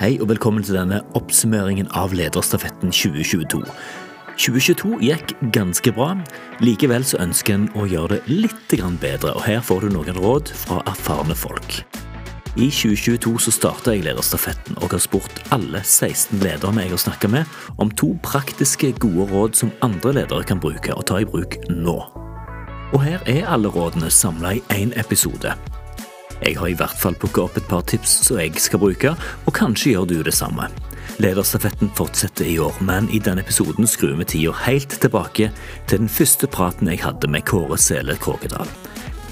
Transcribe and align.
Hei 0.00 0.14
og 0.16 0.30
velkommen 0.30 0.64
til 0.64 0.78
denne 0.78 1.02
oppsummeringen 1.12 1.90
av 1.92 2.14
Lederstafetten 2.16 2.88
2022. 2.88 3.58
2022 4.40 4.94
gikk 5.04 5.34
ganske 5.52 5.92
bra. 5.92 6.14
Likevel 6.64 7.04
så 7.04 7.18
ønsker 7.20 7.58
en 7.58 7.66
å 7.76 7.84
gjøre 7.84 8.16
det 8.16 8.32
litt 8.32 8.72
bedre, 9.02 9.34
og 9.34 9.44
her 9.44 9.60
får 9.60 9.84
du 9.84 9.90
noen 9.92 10.16
råd 10.16 10.54
fra 10.56 10.80
erfarne 10.88 11.36
folk. 11.36 11.82
I 12.56 12.70
2022 12.72 13.34
så 13.44 13.52
starta 13.52 13.92
jeg 13.92 14.06
Lederstafetten 14.06 14.80
og 14.80 14.96
har 14.96 15.04
spurt 15.04 15.42
alle 15.52 15.84
16 15.84 16.40
lederne 16.40 16.80
jeg 16.86 16.94
har 16.94 17.02
snakka 17.04 17.28
med, 17.28 17.44
om 17.76 17.92
to 17.92 18.14
praktiske, 18.24 18.94
gode 19.04 19.28
råd 19.34 19.60
som 19.60 19.74
andre 19.84 20.14
ledere 20.22 20.48
kan 20.48 20.64
bruke 20.64 20.96
og 20.96 21.04
ta 21.12 21.20
i 21.20 21.28
bruk 21.28 21.60
nå. 21.68 21.98
Og 22.96 23.04
her 23.04 23.20
er 23.28 23.52
alle 23.52 23.68
rådene 23.68 24.08
samla 24.08 24.56
i 24.56 24.64
én 24.72 24.96
episode. 24.96 25.52
Jeg 26.40 26.56
har 26.56 26.70
i 26.70 26.76
hvert 26.76 26.96
fall 26.96 27.16
plukka 27.20 27.42
opp 27.44 27.58
et 27.60 27.66
par 27.68 27.82
tips 27.84 28.12
som 28.24 28.38
jeg 28.40 28.56
skal 28.62 28.80
bruke, 28.80 29.12
og 29.44 29.52
kanskje 29.56 29.92
gjør 29.92 30.06
du 30.08 30.14
det 30.24 30.32
samme. 30.32 30.70
Lederstafetten 31.20 31.90
fortsetter 31.98 32.48
i 32.48 32.56
år, 32.58 32.78
men 32.80 33.10
i 33.12 33.20
denne 33.20 33.44
episoden 33.44 33.88
skrur 33.90 34.14
vi 34.16 34.24
tida 34.24 34.54
helt 34.64 34.96
tilbake 35.02 35.50
til 35.90 36.00
den 36.00 36.08
første 36.08 36.48
praten 36.48 36.88
jeg 36.88 37.02
hadde 37.04 37.28
med 37.28 37.44
Kåre 37.50 37.76
Sele 37.76 38.16
Kråkedal. 38.16 38.72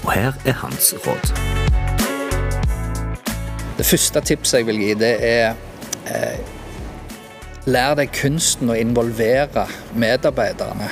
Og 0.03 0.13
her 0.13 0.37
er 0.45 0.59
hans 0.61 0.93
råd. 1.01 1.33
Det 3.79 3.87
første 3.87 4.21
tipset 4.21 4.61
jeg 4.61 4.69
vil 4.69 4.81
gi, 4.83 4.93
det 5.01 5.13
er 5.25 5.57
eh, 6.13 6.39
Lær 7.69 7.97
deg 7.99 8.13
kunsten 8.15 8.69
å 8.71 8.77
involvere 8.77 9.65
medarbeiderne 9.99 10.87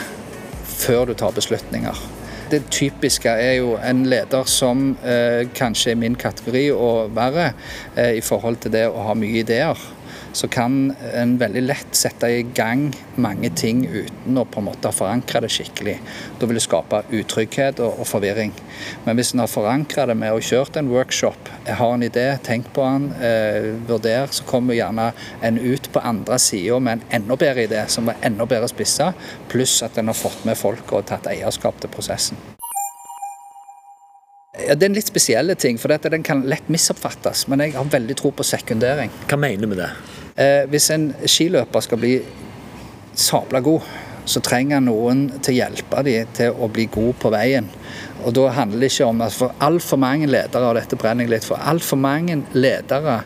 før 0.67 1.08
du 1.09 1.13
tar 1.17 1.34
beslutninger. 1.34 2.16
Det 2.48 2.62
typiske 2.72 3.30
er 3.30 3.58
jo 3.60 3.74
en 3.84 4.06
leder 4.08 4.48
som 4.48 4.94
eh, 5.04 5.50
kanskje 5.56 5.92
er 5.92 6.00
min 6.00 6.16
kategori 6.16 6.70
og 6.72 7.12
verre 7.16 7.50
eh, 7.98 8.14
i 8.18 8.23
forhold 8.23 8.62
til 8.64 8.72
det 8.72 8.86
å 8.88 9.04
ha 9.10 9.16
mye 9.20 9.42
ideer. 9.42 9.82
Så 10.38 10.46
kan 10.48 10.92
en 11.17 11.31
veldig 11.42 11.61
lett 11.64 11.95
sette 11.98 12.28
i 12.30 12.44
gang 12.56 12.92
mange 13.17 13.50
ting 13.58 13.80
uten 13.89 14.38
å 14.38 14.44
på 14.45 14.61
en 14.61 14.67
måte 14.67 14.92
forankre 14.94 15.42
det 15.42 15.50
skikkelig. 15.50 15.95
Da 16.38 16.45
vil 16.45 16.59
det 16.59 16.61
skape 16.61 17.00
utrygghet 17.09 17.81
og, 17.81 18.03
og 18.03 18.06
forvirring. 18.06 18.53
Men 19.08 19.17
hvis 19.17 19.34
en 19.34 19.42
har 19.42 19.50
forankra 19.50 20.06
det 20.11 20.17
med 20.22 20.36
å 20.36 20.44
kjørt 20.44 20.78
en 20.78 20.92
workshop, 20.94 21.50
har 21.66 21.94
en 21.95 22.06
idé, 22.06 22.28
tenk 22.45 22.70
på 22.76 22.86
den, 22.86 23.08
eh, 23.17 23.72
vurder, 23.89 24.30
så 24.30 24.45
kommer 24.45 24.78
gjerne 24.78 25.08
en 25.42 25.58
ut 25.58 25.89
på 25.94 26.03
andre 26.06 26.38
sida 26.42 26.78
med 26.86 27.00
en 27.00 27.23
enda 27.23 27.39
bedre 27.42 27.66
idé, 27.66 27.81
som 27.89 28.14
er 28.14 28.22
enda 28.30 28.45
bedre 28.45 28.70
spissa, 28.70 29.09
pluss 29.50 29.80
at 29.88 29.98
en 29.98 30.14
har 30.14 30.20
fått 30.20 30.45
med 30.45 30.59
folk 30.59 30.94
og 30.94 31.08
tatt 31.09 31.31
eierskap 31.33 31.81
til 31.81 31.89
prosessen. 31.98 32.38
Ja, 34.58 34.76
det 34.76 34.86
er 34.86 34.89
en 34.89 34.98
litt 34.98 35.09
spesiell 35.09 35.54
ting, 35.58 35.81
for 35.81 35.94
dette, 35.94 36.14
den 36.14 36.26
kan 36.26 36.45
lett 36.50 36.70
misoppfattes. 36.70 37.48
Men 37.50 37.66
jeg 37.66 37.73
har 37.78 37.89
veldig 37.89 38.22
tro 38.22 38.33
på 38.33 38.45
sekundering. 38.45 39.09
Hva 39.30 39.42
mener 39.42 39.66
du 39.66 39.73
med 39.73 39.81
det? 39.81 39.92
Eh, 40.38 40.67
hvis 40.69 40.91
en 40.93 41.09
skiløper 41.25 41.81
skal 41.81 42.02
bli 42.02 42.17
sabla 43.17 43.61
god, 43.66 43.85
så 44.27 44.41
trenger 44.43 44.83
noen 44.83 45.27
til 45.39 45.55
å 45.55 45.57
hjelpe 45.61 46.02
dem 46.05 46.33
til 46.38 46.59
å 46.61 46.67
bli 46.69 46.85
god 46.93 47.16
på 47.21 47.31
veien. 47.33 47.69
Og 48.25 48.35
da 48.38 48.49
handler 48.53 48.83
det 48.83 48.91
ikke 48.91 49.08
om 49.08 49.21
at 49.23 49.35
For 49.38 49.53
altfor 49.63 49.99
mange 50.02 50.27
ledere, 50.30 50.67
og 50.67 50.75
dette 50.77 50.99
brenner 50.99 51.25
jeg 51.25 51.38
litt 51.38 51.47
for, 51.47 51.61
altfor 51.61 51.97
mange 52.02 52.41
ledere 52.53 53.21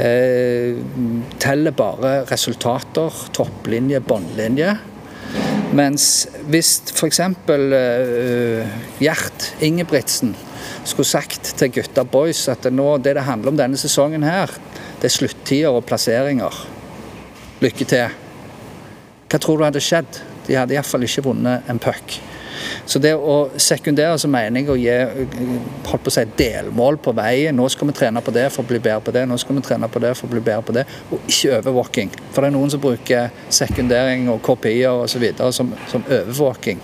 eh, 0.00 0.80
teller 1.42 1.76
bare 1.76 2.14
resultater, 2.30 3.20
topplinje, 3.36 4.00
båndlinje. 4.00 4.74
Mens 5.76 6.26
hvis 6.50 6.80
f.eks. 6.96 7.20
Uh, 7.46 8.66
Gjert 8.98 9.52
Ingebrigtsen 9.62 10.32
skulle 10.82 11.06
sagt 11.06 11.52
til 11.60 11.70
gutta 11.76 12.02
boys 12.02 12.42
at 12.50 12.66
nå, 12.74 12.96
det 12.98 13.14
det 13.20 13.26
handler 13.28 13.52
om 13.52 13.60
denne 13.60 13.78
sesongen 13.78 14.26
her, 14.26 14.50
det 15.00 15.08
er 15.08 15.14
sluttider 15.14 15.72
og 15.72 15.86
plasseringer. 15.88 16.56
Lykke 17.64 17.86
til. 17.88 18.18
Hva 19.30 19.38
tror 19.40 19.60
du 19.60 19.64
hadde 19.64 19.82
skjedd? 19.84 20.20
De 20.46 20.58
hadde 20.58 20.76
iallfall 20.76 21.06
ikke 21.06 21.24
vunnet 21.24 21.68
en 21.70 21.80
puck. 21.80 22.18
Så 22.84 22.98
det 23.00 23.12
å 23.14 23.36
sekundere 23.60 24.18
så 24.20 24.28
mener 24.28 24.60
jeg 24.60 24.70
å 24.72 24.76
gi 24.76 24.96
holdt 25.88 26.04
på 26.04 26.10
å 26.10 26.14
si, 26.14 26.24
delmål 26.36 26.98
på 27.00 27.14
veien. 27.16 27.56
Nå 27.56 27.68
skal 27.72 27.88
vi 27.88 27.96
trene 27.96 28.22
på 28.24 28.34
det 28.34 28.48
for 28.52 28.64
å 28.64 28.68
bli 28.68 28.80
bedre 28.82 29.00
på 29.06 29.14
det, 29.16 29.24
nå 29.28 29.38
skal 29.40 29.56
vi 29.56 29.64
trene 29.64 29.88
på 29.88 30.02
det 30.02 30.12
for 30.18 30.28
å 30.28 30.34
bli 30.34 30.44
bedre 30.44 30.66
på 30.66 30.76
det. 30.76 30.84
Og 31.08 31.24
ikke 31.30 31.56
overvåking. 31.60 32.12
For 32.34 32.42
det 32.42 32.50
er 32.50 32.56
noen 32.58 32.74
som 32.74 32.84
bruker 32.84 33.32
sekundering 33.48 34.28
og 34.32 34.42
kopier 34.44 35.04
osv. 35.06 35.26
Som, 35.56 35.74
som 35.88 36.06
overvåking. 36.06 36.82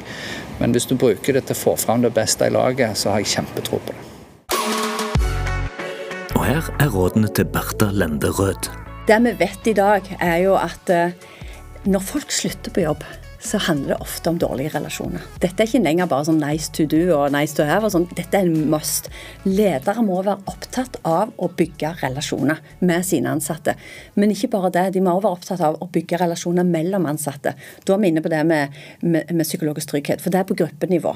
Men 0.61 0.73
hvis 0.73 0.89
du 0.89 0.97
bruker 0.97 1.37
det 1.37 1.49
til 1.49 1.59
å 1.59 1.65
få 1.67 1.77
fram 1.81 2.05
det 2.05 2.15
beste 2.17 2.49
i 2.49 2.55
laget, 2.55 2.97
så 2.97 3.13
har 3.13 3.25
jeg 3.25 3.35
kjempetro 3.37 3.83
på 3.83 3.93
det. 3.93 4.16
Her 6.47 6.69
er 6.79 6.93
rådene 6.95 7.27
til 7.35 7.49
Bertha 7.51 7.89
Lende 7.91 8.29
Rød. 8.31 8.69
Det 9.09 9.17
vi 9.25 9.33
vet 9.41 9.67
i 9.67 9.73
dag, 9.75 10.07
er 10.23 10.37
jo 10.45 10.53
at 10.55 10.91
eh, 10.95 11.15
når 11.91 12.05
folk 12.07 12.31
slutter 12.31 12.71
på 12.71 12.85
jobb, 12.85 13.03
så 13.41 13.59
handler 13.59 13.95
det 13.95 14.01
ofte 14.01 14.31
om 14.31 14.39
dårlige 14.41 14.73
relasjoner. 14.75 15.25
Dette 15.43 15.63
er 15.63 15.69
ikke 15.69 15.83
lenger 15.85 16.09
bare 16.11 16.27
sånn 16.29 16.41
nice 16.41 16.71
to 16.75 16.87
do 16.89 17.03
og 17.15 17.33
nice 17.35 17.57
to 17.57 17.67
have. 17.69 17.89
sånn. 17.91 18.09
Dette 18.17 18.39
er 18.39 18.49
en 18.49 18.71
must. 18.71 19.11
Ledere 19.45 20.03
må 20.05 20.23
være 20.23 20.43
opptatt 20.51 20.99
av 21.07 21.33
å 21.37 21.49
bygge 21.49 21.93
relasjoner 22.03 22.63
med 22.81 23.05
sine 23.07 23.31
ansatte. 23.31 23.77
Men 24.15 24.33
ikke 24.35 24.51
bare 24.55 24.73
det, 24.75 24.87
de 24.97 25.03
må 25.05 25.15
også 25.15 25.27
være 25.27 25.39
opptatt 25.39 25.65
av 25.69 25.79
å 25.83 25.89
bygge 25.93 26.21
relasjoner 26.23 26.67
mellom 26.67 27.07
ansatte. 27.07 27.55
Da 27.85 27.95
er 27.95 28.03
vi 28.03 28.13
inne 28.13 28.25
på 28.25 28.33
det 28.33 28.43
med, 28.49 28.75
med, 29.03 29.31
med, 29.31 29.47
psykologisk 29.47 29.93
trygghet, 29.93 30.23
for 30.23 30.35
det 30.35 30.41
er 30.41 30.49
på 30.49 30.57
gruppenivå. 30.59 31.15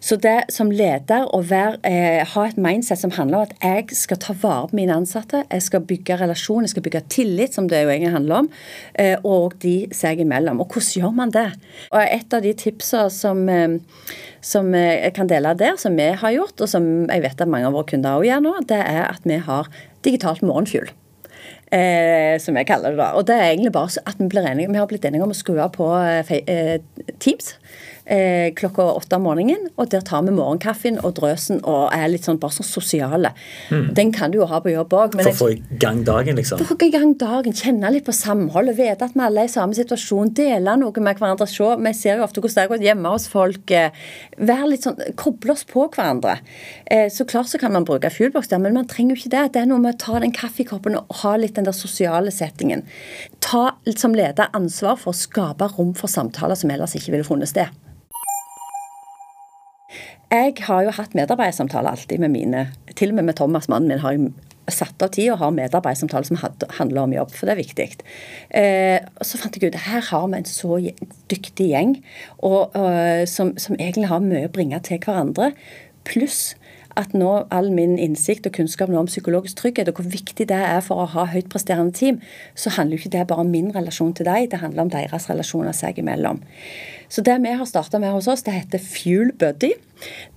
Så 0.00 0.18
det 0.20 0.48
som 0.54 0.72
leder 0.72 1.28
å 1.34 1.42
være, 1.46 1.78
eh, 1.86 2.24
ha 2.26 2.46
et 2.46 2.58
mindset 2.58 2.98
som 2.98 3.14
handler 3.14 3.38
om 3.38 3.46
at 3.46 3.54
jeg 3.62 3.96
skal 3.96 4.20
ta 4.22 4.34
vare 4.42 4.70
på 4.70 4.78
mine 4.80 4.96
ansatte, 4.96 5.44
jeg 5.46 5.62
skal 5.62 5.84
bygge 5.86 6.18
relasjon, 6.22 6.64
jeg 6.66 6.74
skal 6.74 6.86
bygge 6.86 7.04
tillit, 7.12 7.54
som 7.54 7.68
det 7.68 7.84
jo 7.84 7.92
egentlig 7.92 8.14
handler 8.16 8.44
om, 8.44 8.50
eh, 8.94 9.16
og 9.24 9.58
de 9.62 9.86
seg 9.92 10.24
imellom. 10.24 10.60
Og 10.60 10.68
hvordan 10.72 10.96
gjør 10.98 11.14
man 11.14 11.30
det? 11.30 11.48
Og 11.92 12.00
Et 12.02 12.34
av 12.34 12.44
de 12.44 12.54
tipsene 12.54 13.10
som, 13.10 13.42
eh, 13.48 13.78
som 14.40 14.72
jeg 14.74 15.14
kan 15.14 15.30
dele 15.30 15.54
der, 15.58 15.76
som 15.76 15.96
vi 15.96 16.10
har 16.12 16.34
gjort, 16.34 16.60
og 16.60 16.68
som 16.68 17.08
jeg 17.08 17.22
vet 17.22 17.40
at 17.40 17.48
mange 17.48 17.66
av 17.66 17.76
våre 17.76 17.90
kunder 17.90 18.18
også 18.18 18.30
gjør 18.30 18.46
nå, 18.46 18.54
det 18.68 18.80
er 18.80 19.04
at 19.08 19.28
vi 19.28 19.42
har 19.48 19.68
digitalt 20.06 20.42
morgenfugl. 20.42 20.90
Eh, 21.68 22.38
som 22.40 22.56
jeg 22.56 22.64
kaller 22.64 22.94
det 22.94 23.00
da. 23.00 23.10
Og 23.18 23.26
det 23.28 23.34
er 23.36 23.50
egentlig 23.50 23.74
bare 23.74 24.00
at 24.08 24.16
vi 24.16 24.28
enige, 24.40 24.70
vi 24.72 24.78
har 24.80 24.88
blitt 24.88 25.04
enige 25.04 25.26
om 25.26 25.34
å 25.34 25.36
skru 25.36 25.58
på 25.74 25.88
eh, 26.00 26.78
Teams 27.20 27.50
eh, 28.08 28.48
klokka 28.56 28.82
åtte 28.82 29.16
om 29.18 29.26
morgenen. 29.28 29.68
Og 29.76 29.90
der 29.92 30.02
tar 30.06 30.24
vi 30.26 30.34
morgenkaffen 30.34 30.98
og 31.04 31.14
drøsen 31.18 31.60
og 31.62 31.92
er 31.94 32.08
litt 32.10 32.26
sånn 32.26 32.40
bare 32.40 32.56
sånn 32.58 32.68
sosiale. 32.68 33.32
Mm. 33.70 33.86
Den 33.96 34.12
kan 34.14 34.32
du 34.32 34.40
jo 34.40 34.48
ha 34.50 34.60
på 34.64 34.72
jobb 34.72 34.94
òg. 34.96 35.18
For 35.20 35.32
å 35.32 35.36
få 35.38 35.50
i 35.54 35.60
gang 35.82 36.02
dagen, 36.06 36.38
liksom? 36.40 36.60
For 36.62 36.74
å 36.74 36.78
få 36.78 36.88
i 36.88 36.94
gang 36.94 37.14
dagen, 37.20 37.56
Kjenne 37.58 37.90
litt 37.90 38.06
på 38.06 38.14
samhold 38.14 38.70
og 38.70 38.78
vite 38.78 39.08
at 39.08 39.16
vi 39.16 39.24
alle 39.24 39.44
er 39.44 39.50
i 39.50 39.52
samme 39.52 39.76
situasjon. 39.76 40.32
Dele 40.38 40.76
noe 40.80 41.04
med 41.04 41.18
hverandre. 41.20 41.48
Se, 41.50 41.70
vi 41.82 41.94
ser 41.96 42.20
jo 42.20 42.26
ofte 42.26 42.42
hvordan 42.42 42.62
det 42.62 42.72
går 42.72 42.86
hjemme 42.88 43.14
hos 43.14 43.28
folk. 43.32 43.74
Eh, 43.74 43.96
være 44.38 44.70
litt 44.72 44.86
sånn, 44.86 45.00
Koble 45.18 45.54
oss 45.54 45.64
på 45.68 45.88
hverandre. 45.88 46.38
Eh, 46.86 47.08
så 47.12 47.26
klart 47.28 47.50
så 47.50 47.60
kan 47.60 47.74
man 47.74 47.86
bruke 47.88 48.10
fuelbox 48.12 48.52
der, 48.52 48.62
men 48.62 48.76
man 48.76 48.88
trenger 48.90 49.16
jo 49.16 49.22
ikke 49.22 49.34
det. 49.34 49.44
Det 49.56 49.62
er 49.62 49.70
noe 49.70 49.82
med 49.82 49.96
å 49.96 50.00
ta 50.04 50.22
den 50.22 50.34
kaffekoppen 50.36 50.98
og 51.00 51.20
ha 51.22 51.34
litt 51.40 51.56
den 51.58 51.66
der 51.68 51.76
sosiale 51.76 52.32
settingen. 52.34 52.84
Ta 53.44 53.72
som 53.96 54.14
leder 54.16 54.52
ansvar 54.56 54.98
for 55.00 55.14
å 55.14 55.18
skape 55.18 55.70
rom 55.76 55.94
for 55.98 56.10
samtaler 56.12 56.58
som 56.58 56.70
ellers 56.72 56.96
ikke 56.98 57.14
ville 57.16 57.26
funnet 57.26 57.50
sted. 57.50 57.74
Jeg 60.28 60.58
har 60.66 60.84
jo 60.84 60.92
hatt 60.92 61.16
medarbeidersamtaler 61.16 61.96
alltid 61.96 62.20
med 62.20 62.34
mine 62.34 62.66
Til 62.98 63.14
og 63.14 63.18
med 63.18 63.30
med 63.30 63.38
Thomas, 63.38 63.68
mannen 63.68 63.88
min, 63.88 64.02
har 64.02 64.12
jeg 64.12 64.32
satt 64.68 65.00
av 65.00 65.12
tid 65.14 65.30
og 65.32 65.38
har 65.40 65.54
medarbeidersamtaler 65.56 66.28
som 66.28 66.40
handler 66.76 67.02
om 67.02 67.14
jobb, 67.14 67.30
for 67.32 67.48
det 67.48 67.54
er 67.54 67.60
viktig. 67.62 67.86
Eh, 68.50 68.98
så 69.24 69.40
fant 69.40 69.56
jeg 69.56 69.70
ut 69.70 69.78
her 69.86 70.02
har 70.10 70.26
vi 70.28 70.40
en 70.40 70.48
så 70.48 70.80
dyktig 71.32 71.70
gjeng 71.70 71.94
og, 72.42 72.76
og, 72.76 73.28
som, 73.30 73.54
som, 73.56 73.78
egentlig 73.78 74.10
har 74.10 74.20
mye 74.24 74.50
å 74.50 74.52
bringe 74.52 74.80
til 74.84 75.00
hverandre. 75.00 75.54
Pluss 76.04 76.52
at 76.98 77.14
nå 77.14 77.32
all 77.54 77.70
min 77.74 77.96
innsikt 77.98 78.48
og 78.48 78.56
kunnskap 78.58 78.90
om 78.90 79.08
psykologisk 79.08 79.60
trygghet 79.60 79.90
og 79.90 80.00
hvor 80.00 80.10
viktig 80.12 80.48
det 80.50 80.58
er 80.58 80.80
for 80.84 81.04
å 81.04 81.10
ha 81.14 81.28
høyt 81.32 81.50
presterende 81.52 81.94
team, 81.94 82.20
så 82.58 82.74
handler 82.74 82.98
jo 82.98 83.04
ikke 83.04 83.14
det 83.16 83.26
bare 83.30 83.44
om 83.44 83.52
min 83.54 83.70
relasjon 83.74 84.14
til 84.18 84.28
deg, 84.28 84.50
det 84.52 84.62
handler 84.62 84.86
om 84.86 84.92
deres 84.92 85.28
relasjoner 85.30 85.76
seg 85.76 86.00
imellom. 86.02 86.42
Så 87.08 87.24
det 87.24 87.38
vi 87.40 87.54
har 87.56 87.68
starta 87.68 88.00
med 88.02 88.12
hos 88.12 88.28
oss, 88.28 88.44
det 88.44 88.56
heter 88.56 88.82
Fuel 88.82 89.32
Buddy. 89.38 89.72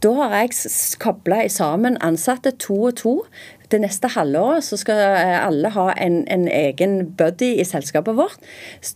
Da 0.03 0.13
har 0.21 0.38
jeg 0.39 0.56
kobla 1.01 1.44
sammen 1.51 2.00
ansatte 2.01 2.53
to 2.56 2.77
og 2.88 2.95
to. 3.01 3.15
Det 3.71 3.79
neste 3.79 4.09
halvåret 4.12 4.65
så 4.68 4.75
skal 4.75 5.00
eh, 5.00 5.38
alle 5.45 5.69
ha 5.71 5.85
en, 5.95 6.25
en, 6.27 6.47
egen 6.51 7.13
buddy 7.15 7.53
i 7.62 7.63
selskapet 7.63 8.18
vårt, 8.18 8.35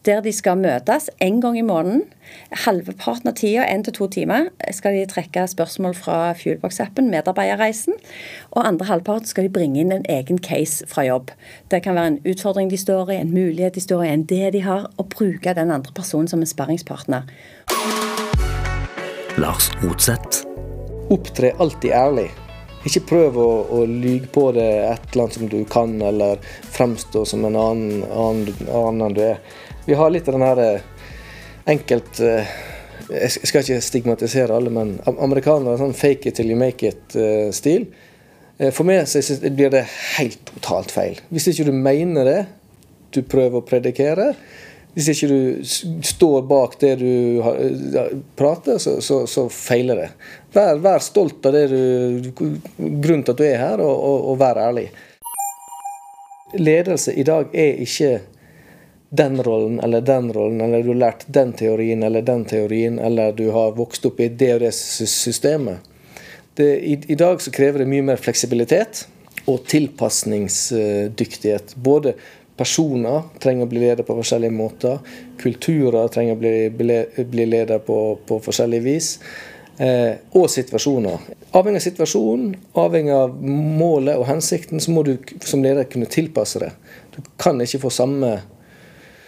der 0.04 0.20
de 0.26 0.34
skal 0.36 0.60
møtes 0.60 1.08
en 1.24 1.40
gang 1.42 1.56
i 1.60 1.64
måneden. 1.64 2.04
Halvparten 2.66 3.32
av 3.32 3.38
tida, 3.40 3.64
én 3.72 3.86
til 3.86 3.96
to 3.96 4.10
timer, 4.12 4.50
skal 4.76 4.98
de 4.98 5.06
trekke 5.08 5.46
spørsmål 5.48 5.96
fra 5.96 6.34
Fuelbox-appen, 6.36 7.08
medarbeiderreisen. 7.14 7.96
Og 8.52 8.68
andre 8.68 8.90
halvparten 8.92 9.32
skal 9.32 9.48
de 9.48 9.56
bringe 9.56 9.80
inn 9.80 9.96
en 9.96 10.08
egen 10.12 10.42
case 10.44 10.84
fra 10.92 11.08
jobb. 11.08 11.32
Det 11.72 11.84
kan 11.86 11.96
være 11.96 12.16
en 12.16 12.22
utfordring 12.28 12.72
de 12.72 12.82
står 12.82 13.16
i, 13.16 13.22
en 13.22 13.32
mulighet 13.32 13.80
de 13.80 13.88
står 13.88 14.04
i, 14.04 14.12
en 14.12 14.28
det 14.28 14.54
de 14.58 14.66
har, 14.68 14.90
og 14.98 15.14
bruke 15.16 15.56
den 15.56 15.72
andre 15.72 15.96
personen 15.96 16.28
som 16.28 16.44
en 16.44 16.52
sparringspartner. 16.52 17.30
Lars 19.40 19.72
Rotseth. 19.84 20.44
Opptre 21.12 21.54
alltid 21.60 21.94
ærlig. 21.96 22.34
Ikke 22.86 23.02
prøv 23.10 23.38
å, 23.42 23.50
å 23.74 23.84
lyge 23.90 24.30
på 24.34 24.50
det 24.54 24.66
et 24.86 25.08
eller 25.12 25.26
annet 25.26 25.38
som 25.40 25.50
du 25.50 25.58
kan, 25.70 25.96
eller 26.02 26.42
fremstå 26.76 27.24
som 27.26 27.46
en 27.48 27.58
annen, 27.58 28.04
annen, 28.06 28.68
annen 28.70 29.08
enn 29.08 29.18
du 29.18 29.24
er. 29.26 29.40
Vi 29.88 29.98
har 29.98 30.14
litt 30.14 30.30
av 30.30 30.38
den 30.38 30.46
her 30.46 30.62
eh, 30.62 30.86
enkelt 31.74 32.20
eh, 32.22 32.54
Jeg 33.10 33.32
skal 33.36 33.62
ikke 33.62 33.82
stigmatisere 33.86 34.56
alle, 34.56 34.72
men 34.74 34.96
amerikanere 35.06 35.78
sånn 35.78 35.94
fake 35.98 36.30
it 36.30 36.40
till 36.40 36.50
you 36.50 36.58
make 36.58 36.82
it-stil. 36.88 37.84
For 38.74 38.88
meg 38.88 39.04
så 39.12 39.20
blir 39.44 39.70
det 39.70 39.84
helt 40.16 40.42
totalt 40.48 40.94
feil. 40.96 41.20
Hvis 41.30 41.52
ikke 41.52 41.68
du 41.68 41.74
mener 41.76 42.26
det 42.26 42.40
du 43.14 43.20
prøver 43.30 43.60
å 43.60 43.68
predikere, 43.68 44.32
hvis 44.96 45.10
ikke 45.12 45.28
du 45.28 46.02
står 46.08 46.46
bak 46.48 46.78
det 46.80 46.94
du 47.02 47.44
prater, 48.40 48.80
så, 48.80 48.96
så, 49.04 49.26
så 49.28 49.44
feiler 49.52 50.00
det. 50.00 50.10
Vær, 50.56 50.78
vær, 50.80 51.02
stolt 51.04 51.44
av 51.46 51.56
det 51.56 51.66
du, 51.68 52.32
grunnen 52.78 53.26
til 53.28 53.34
at 53.34 53.42
du 53.42 53.44
er 53.44 53.58
her, 53.60 53.82
og, 53.84 53.92
og, 53.92 54.22
og 54.32 54.38
vær 54.40 54.56
ærlig. 54.64 54.86
Ledelse 56.56 57.12
i 57.12 57.26
dag 57.28 57.52
er 57.52 57.82
ikke 57.84 58.22
den 59.16 59.42
rollen 59.44 59.82
eller 59.84 60.02
den 60.06 60.30
rollen, 60.34 60.62
eller 60.64 60.84
du 60.84 60.94
har 60.94 61.02
lært 61.02 61.26
den 61.28 61.52
teorien 61.60 62.04
eller 62.04 62.24
den 62.24 62.46
teorien, 62.48 63.00
eller 63.00 63.36
du 63.36 63.50
har 63.52 63.76
vokst 63.76 64.06
opp 64.08 64.20
i 64.24 64.30
det 64.32 64.54
og 64.56 64.64
det 64.64 64.72
systemet. 64.76 65.84
Det, 66.56 66.70
i, 66.80 66.96
I 67.12 67.20
dag 67.20 67.42
så 67.44 67.52
krever 67.52 67.84
det 67.84 67.92
mye 67.92 68.06
mer 68.14 68.22
fleksibilitet 68.22 69.04
og 69.52 69.68
tilpasningsdyktighet. 69.68 71.76
Både 71.76 72.16
Personer 72.56 73.26
trenger 73.44 73.68
å 73.68 73.70
bli 73.72 73.82
ledet 73.82 74.06
på 74.08 74.16
forskjellige 74.16 74.56
måter. 74.56 75.02
Kulturer 75.42 76.08
trenger 76.08 76.38
å 76.38 76.40
bli, 76.40 76.54
bli, 76.72 77.02
bli 77.28 77.46
ledet 77.52 77.84
på, 77.84 77.98
på 78.24 78.38
forskjellig 78.46 78.80
vis. 78.86 79.10
Eh, 79.78 80.16
og 80.32 80.48
situasjoner. 80.50 81.26
Avhengig 81.56 81.82
av 81.82 81.84
situasjonen, 81.84 82.54
avhengig 82.80 83.12
av 83.16 83.34
målet 83.44 84.16
og 84.16 84.28
hensikten, 84.30 84.80
så 84.80 84.94
må 84.96 85.04
du 85.04 85.18
som 85.44 85.64
leder 85.64 85.88
kunne 85.92 86.08
tilpasse 86.12 86.62
det. 86.64 86.72
Du 87.16 87.20
kan 87.42 87.60
ikke 87.62 87.82
få 87.84 87.92
samme, 87.92 88.32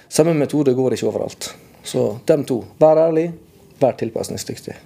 samme 0.07 0.37
metode, 0.39 0.75
går 0.75 0.95
ikke 0.95 1.09
overalt. 1.11 1.51
Så 1.83 2.13
dem 2.27 2.47
to. 2.47 2.61
Vær 2.79 2.99
ærlig, 3.09 3.29
vær 3.81 3.99
tilpasningsdyktig. 3.99 4.79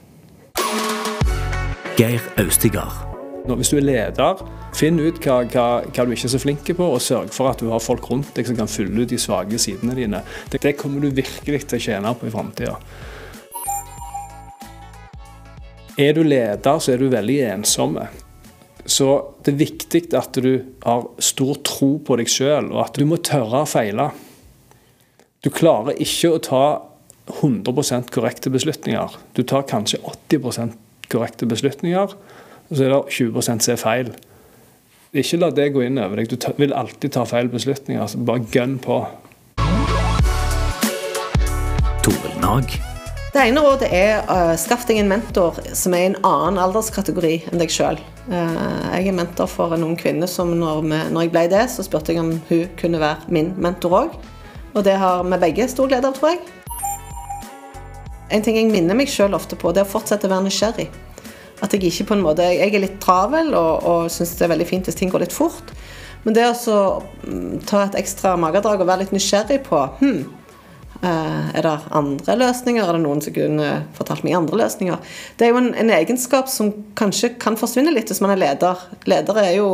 Geir 1.98 2.22
Austigard 2.42 3.12
hvis 3.42 3.72
du 3.74 3.78
er 3.80 3.86
leder, 3.86 4.42
finn 4.78 5.00
ut 5.02 5.18
hva, 5.24 5.42
hva, 5.50 5.66
hva, 5.88 6.06
du 6.06 6.14
ikke 6.14 6.28
er 6.28 6.34
så 6.36 6.42
flink 6.42 6.68
på, 6.78 6.86
og 6.86 7.02
sørg 7.02 7.32
for 7.34 7.50
at 7.50 7.62
du 7.62 7.72
har 7.72 7.82
folk 7.84 8.06
rundt 8.12 8.30
deg 8.38 8.48
som 8.48 8.58
kan 8.60 8.70
fylle 8.70 9.02
ut 9.02 9.10
de 9.10 9.18
svake 9.20 9.60
sidene 9.62 9.96
dine. 9.98 10.22
Det, 10.52 10.62
det 10.62 10.76
kommer 10.80 11.02
du 11.02 11.10
virkelig 11.10 11.64
til 11.66 11.80
å 11.80 11.86
tjene 11.88 12.14
på 12.18 12.30
i 12.30 12.34
framtida. 12.34 12.78
Er 16.02 16.16
du 16.18 16.24
leder, 16.26 16.82
så 16.82 16.96
er 16.96 17.02
du 17.02 17.12
veldig 17.14 17.38
ensom. 17.52 18.00
Så 18.90 19.08
det 19.46 19.54
er 19.54 19.60
viktig 19.60 20.04
at 20.18 20.40
du 20.42 20.52
har 20.82 21.06
stor 21.22 21.60
tro 21.68 21.94
på 22.02 22.18
deg 22.18 22.32
sjøl, 22.32 22.72
og 22.74 22.88
at 22.88 22.98
du 22.98 23.06
må 23.06 23.22
tørre 23.22 23.62
å 23.62 23.70
feile. 23.70 24.10
Du 25.46 25.52
klarer 25.54 26.00
ikke 26.02 26.34
å 26.34 26.42
ta 26.42 26.66
100% 27.42 28.10
korrekte 28.14 28.50
beslutninger. 28.54 29.14
Du 29.38 29.46
tar 29.46 29.68
kanskje 29.70 30.02
80 30.02 30.74
korrekte 31.12 31.48
beslutninger 31.50 32.18
og 32.72 32.78
så 32.78 32.86
er 32.86 32.94
det 32.94 33.00
20% 33.12 33.66
som 33.66 33.74
er 33.74 33.80
feil. 33.80 34.12
Ikke 35.12 35.42
la 35.42 35.50
det 35.52 35.74
gå 35.76 35.84
inn 35.84 36.00
over 36.00 36.22
deg. 36.22 36.32
Du 36.32 36.38
vil 36.56 36.72
alltid 36.72 37.12
ta 37.12 37.26
feil 37.28 37.52
beslutninger. 37.52 38.08
Så 38.08 38.22
bare 38.24 38.48
gønn 38.48 38.80
på. 38.80 39.04
Det 43.32 43.40
ene 43.48 43.62
rådet 43.64 43.88
er 43.96 44.26
uh, 44.28 44.58
skaff 44.60 44.82
deg 44.90 44.98
en 45.00 45.08
mentor 45.08 45.56
som 45.78 45.94
er 45.96 46.02
i 46.04 46.08
en 46.10 46.18
annen 46.28 46.58
alderskategori 46.60 47.38
enn 47.48 47.62
deg 47.62 47.72
sjøl. 47.72 47.96
Uh, 48.26 48.90
jeg 48.92 49.08
er 49.08 49.16
mentor 49.16 49.48
for 49.48 49.72
en 49.72 49.86
ung 49.88 49.94
kvinne 49.96 50.28
som 50.28 50.52
når, 50.60 50.82
vi, 50.84 50.98
når, 51.16 51.24
jeg 51.24 51.32
ble 51.32 51.44
det, 51.54 51.62
så 51.72 51.86
spurte 51.88 52.12
jeg 52.12 52.20
om 52.20 52.34
hun 52.50 52.66
kunne 52.82 53.00
være 53.00 53.32
min 53.32 53.54
mentor 53.56 53.96
òg. 54.02 54.18
Og 54.76 54.84
det 54.84 54.98
har 55.00 55.24
vi 55.24 55.40
begge 55.46 55.70
stor 55.72 55.88
glede 55.88 56.12
av, 56.12 56.18
tror 56.18 56.34
jeg. 56.34 56.42
En 58.36 58.44
ting 58.44 58.60
jeg 58.60 58.68
minner 58.68 59.00
meg 59.00 59.08
sjøl 59.12 59.32
ofte 59.36 59.56
på, 59.56 59.72
det 59.72 59.86
er 59.86 59.88
å 59.88 59.94
fortsette 59.94 60.28
å 60.28 60.34
være 60.34 60.50
nysgjerrig. 60.50 60.90
At 61.64 61.72
jeg 61.72 61.88
ikke 61.88 62.10
på 62.10 62.16
en 62.18 62.24
måte 62.26 62.44
Jeg 62.44 62.74
er 62.74 62.84
litt 62.84 63.00
travel 63.00 63.54
og, 63.54 63.88
og 63.88 64.12
syns 64.12 64.36
det 64.36 64.48
er 64.48 64.56
veldig 64.58 64.68
fint 64.68 64.92
hvis 64.92 65.00
ting 65.00 65.12
går 65.14 65.24
litt 65.24 65.36
fort. 65.36 65.72
Men 66.26 66.36
det 66.36 66.50
å 66.52 66.84
mm, 67.00 67.64
ta 67.64 67.86
et 67.88 67.98
ekstra 68.04 68.36
magedrag 68.36 68.84
og 68.84 68.92
være 68.92 69.06
litt 69.06 69.16
nysgjerrig 69.16 69.62
på 69.72 69.86
hm, 70.04 70.22
er 71.02 71.66
det 71.66 71.74
andre 71.98 72.36
løsninger? 72.38 72.86
Er 72.86 72.98
det 72.98 73.02
noen 73.02 73.22
som 73.26 73.34
kunne 73.34 73.70
fortalt 73.98 74.22
meg 74.26 74.36
andre 74.38 74.60
løsninger? 74.62 75.00
Det 75.38 75.48
er 75.48 75.54
jo 75.54 75.62
en, 75.62 75.72
en 75.74 75.94
egenskap 75.96 76.50
som 76.52 76.70
kanskje 77.00 77.34
kan 77.42 77.58
forsvinne 77.58 77.94
litt 77.96 78.12
hvis 78.12 78.22
man 78.22 78.36
er 78.36 78.42
leder. 78.44 78.84
Ledere 79.10 79.48
er 79.48 79.56
jo 79.58 79.72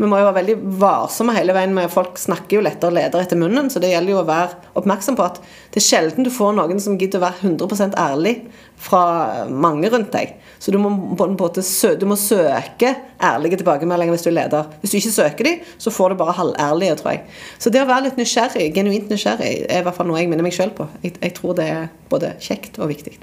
Vi 0.00 0.08
må 0.08 0.16
jo 0.16 0.30
være 0.30 0.38
veldig 0.38 0.54
varsomme 0.80 1.34
hele 1.36 1.52
veien 1.52 1.74
med 1.76 1.90
Folk 1.92 2.16
snakker 2.18 2.56
jo 2.56 2.62
lettere 2.64 2.94
leder 2.96 3.20
etter 3.20 3.36
munnen, 3.36 3.68
så 3.68 3.82
det 3.82 3.90
gjelder 3.90 4.14
jo 4.14 4.20
å 4.22 4.28
være 4.28 4.70
oppmerksom 4.80 5.18
på 5.18 5.26
at 5.26 5.42
det 5.74 5.82
er 5.82 5.88
sjelden 5.88 6.24
du 6.24 6.30
får 6.32 6.54
noen 6.56 6.80
som 6.80 6.96
gidder 6.96 7.20
å 7.20 7.26
være 7.26 7.50
100% 7.50 7.98
ærlig 8.00 8.36
fra 8.80 9.46
mange 9.48 9.90
rundt 9.92 10.12
deg. 10.14 10.36
Så 10.60 10.72
du 10.72 10.78
må, 10.80 10.90
på 11.16 11.24
en 11.24 11.36
måte, 11.40 11.62
du 11.96 12.06
må 12.08 12.16
søke 12.20 12.92
ærlige 13.20 13.60
tilbakemeldinger 13.60 14.16
hvis 14.16 14.24
du 14.26 14.30
er 14.30 14.36
leder. 14.38 14.72
Hvis 14.80 14.92
du 14.92 14.98
ikke 15.00 15.12
søker 15.14 15.48
de, 15.48 15.54
så 15.80 15.92
får 15.92 16.12
du 16.12 16.20
bare 16.20 16.36
halværlige, 16.36 16.98
tror 17.00 17.14
jeg. 17.14 17.22
Så 17.60 17.72
det 17.72 17.84
å 17.84 17.88
være 17.88 18.08
litt 18.08 18.20
nysgjerrig, 18.20 18.70
genuint 18.76 19.12
nysgjerrig, 19.12 19.52
er 19.68 19.80
i 19.80 19.86
hvert 19.86 19.96
fall 19.96 20.10
noe 20.10 20.20
jeg 20.20 20.28
minner 20.32 20.44
meg 20.46 20.56
sjøl 20.56 20.72
på. 20.76 20.88
Jeg, 21.04 21.16
jeg, 21.20 21.36
tror 21.36 21.56
det 21.60 21.68
er 21.72 21.88
både 22.12 22.34
kjekt 22.44 22.80
og 22.80 22.92
viktig. 22.92 23.16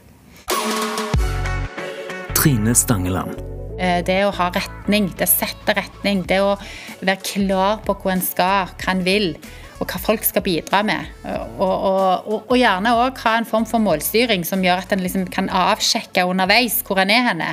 Trine 2.38 2.74
Stangeland. 2.77 3.38
Eh, 3.77 4.01
det 4.06 4.18
å 4.25 4.33
ha 4.33 4.50
retning, 4.53 5.12
det 5.18 5.27
å 5.27 5.30
sette 5.30 5.77
retning, 5.77 6.25
det 6.30 6.42
å 6.42 6.56
være 7.01 7.21
klar 7.21 7.81
på 7.86 7.98
hvor 8.01 8.13
en 8.15 8.25
skal, 8.25 8.74
hva 8.81 8.94
en 8.94 9.06
vil 9.06 9.33
og 9.77 9.85
hva 9.85 10.00
folk 10.01 10.25
skal 10.25 10.44
bidra 10.45 10.81
med. 10.85 11.12
Og, 11.27 11.59
og, 11.62 12.25
og, 12.25 12.47
og 12.50 12.56
gjerne 12.57 12.95
òg 12.97 13.19
ha 13.25 13.35
en 13.38 13.50
form 13.50 13.68
for 13.69 13.83
målstyring 13.83 14.45
som 14.47 14.63
gjør 14.65 14.81
at 14.83 14.95
en 14.95 15.03
liksom 15.03 15.27
kan 15.33 15.51
avsjekke 15.53 16.25
underveis 16.25 16.79
hvor 16.88 17.01
en 17.03 17.13
er 17.13 17.29
henne. 17.29 17.51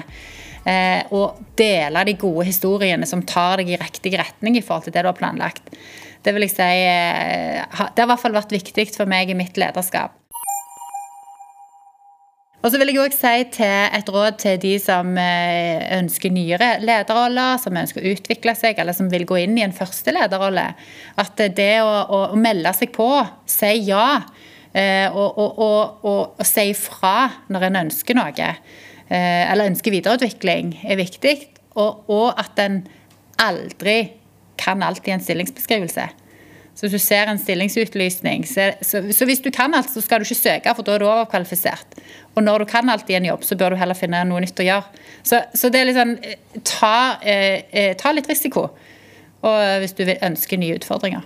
Eh, 0.64 1.04
og 1.12 1.42
dele 1.60 2.06
de 2.08 2.16
gode 2.16 2.46
historiene 2.48 3.04
som 3.08 3.22
tar 3.28 3.60
deg 3.60 3.74
i 3.74 3.80
riktig 3.80 4.14
retning 4.16 4.56
i 4.56 4.64
forhold 4.64 4.88
til 4.88 4.96
det 4.96 5.04
du 5.04 5.10
har 5.10 5.18
planlagt. 5.18 5.74
Det 6.24 6.32
vil 6.32 6.46
jeg 6.46 6.54
si, 6.56 6.64
eh, 6.64 7.60
det 7.60 8.00
har 8.00 8.06
i 8.06 8.12
hvert 8.14 8.22
fall 8.22 8.36
vært 8.36 8.56
viktig 8.56 8.88
for 8.96 9.10
meg 9.10 9.28
i 9.28 9.36
mitt 9.36 9.60
lederskap. 9.60 10.16
Og 12.64 12.72
så 12.72 12.78
vil 12.81 12.94
jeg 12.94 13.00
også 13.02 13.19
si 13.20 13.43
til 13.58 13.72
et 13.93 14.08
råd 14.08 14.38
til 14.40 14.56
de 14.62 14.72
som 14.81 15.11
eh, 15.20 15.82
ønsker 15.99 16.32
nyere 16.32 16.70
lederroller, 16.81 17.58
som 17.61 17.76
ønsker 17.76 18.00
å 18.00 18.14
utvikle 18.14 18.55
seg, 18.56 18.81
eller 18.81 18.96
som 18.96 19.11
vil 19.12 19.26
gå 19.28 19.43
inn 19.43 19.58
i 19.61 19.66
en 19.66 19.76
første 19.76 20.14
lederrolle, 20.16 20.70
at 21.20 21.44
det 21.58 21.75
å, 21.84 21.93
å, 22.08 22.22
å 22.32 22.41
melde 22.41 22.72
seg 22.72 22.94
på, 22.96 23.10
si 23.53 23.74
ja, 23.91 24.22
eh, 24.72 25.12
og, 25.12 25.36
og, 25.36 25.60
og, 25.60 26.08
og 26.08 26.48
si 26.48 26.70
fra 26.79 27.29
når 27.53 27.69
en 27.69 27.81
ønsker 27.84 28.17
noe, 28.17 28.50
eh, 29.12 29.44
eller 29.44 29.69
ønsker 29.69 29.93
videreutvikling, 29.93 30.79
er 30.88 31.03
viktig. 31.05 31.36
Og, 31.77 32.31
at 32.38 32.60
en 32.62 32.81
aldri 33.43 33.98
kan 34.56 34.81
alt 34.86 35.05
i 35.05 35.12
en 35.12 35.20
stillingsbeskrivelse. 35.20 36.06
Så 36.74 36.86
hvis 36.86 36.96
du 36.96 37.02
ser 37.02 37.31
en 37.31 37.38
stillingsutlysning, 37.38 38.46
så, 38.50 38.72
så, 38.82 39.04
så, 39.14 39.26
hvis 39.28 39.43
du 39.44 39.50
kan 39.54 39.74
alt, 39.78 39.93
så 39.94 40.02
skal 40.02 40.20
du 40.20 40.26
ikke 40.26 40.40
søke, 40.40 40.74
for 40.74 40.86
da 40.86 40.96
er 40.96 41.04
du 41.04 41.06
overkvalifisert. 41.06 42.00
Og 42.34 42.43
når 42.43 42.64
du 42.64 42.70
kan 42.72 42.90
alt 42.90 43.10
i 43.10 43.19
en 43.19 43.28
jobb, 43.31 43.44
så 43.46 43.56
bør 43.56 43.74
du 43.74 43.81
heller 43.81 43.98
finne 43.98 44.24
noe 44.26 44.43
nytt 44.43 44.58
å 44.58 44.66
gjøre. 44.66 45.04
Så, 45.22 45.38
så 45.54 45.70
det 45.70 45.81
er 45.81 45.88
litt 45.88 46.00
sånn 46.00 46.16
ta, 46.66 47.20
eh, 47.22 47.62
eh 47.70 47.94
ta, 48.00 48.10
litt 48.12 48.28
risiko 48.31 48.69
og 49.44 49.60
hvis 49.82 49.96
du 49.98 50.06
ønsker 50.08 50.60
nye 50.60 50.78
utfordringer. 50.78 51.24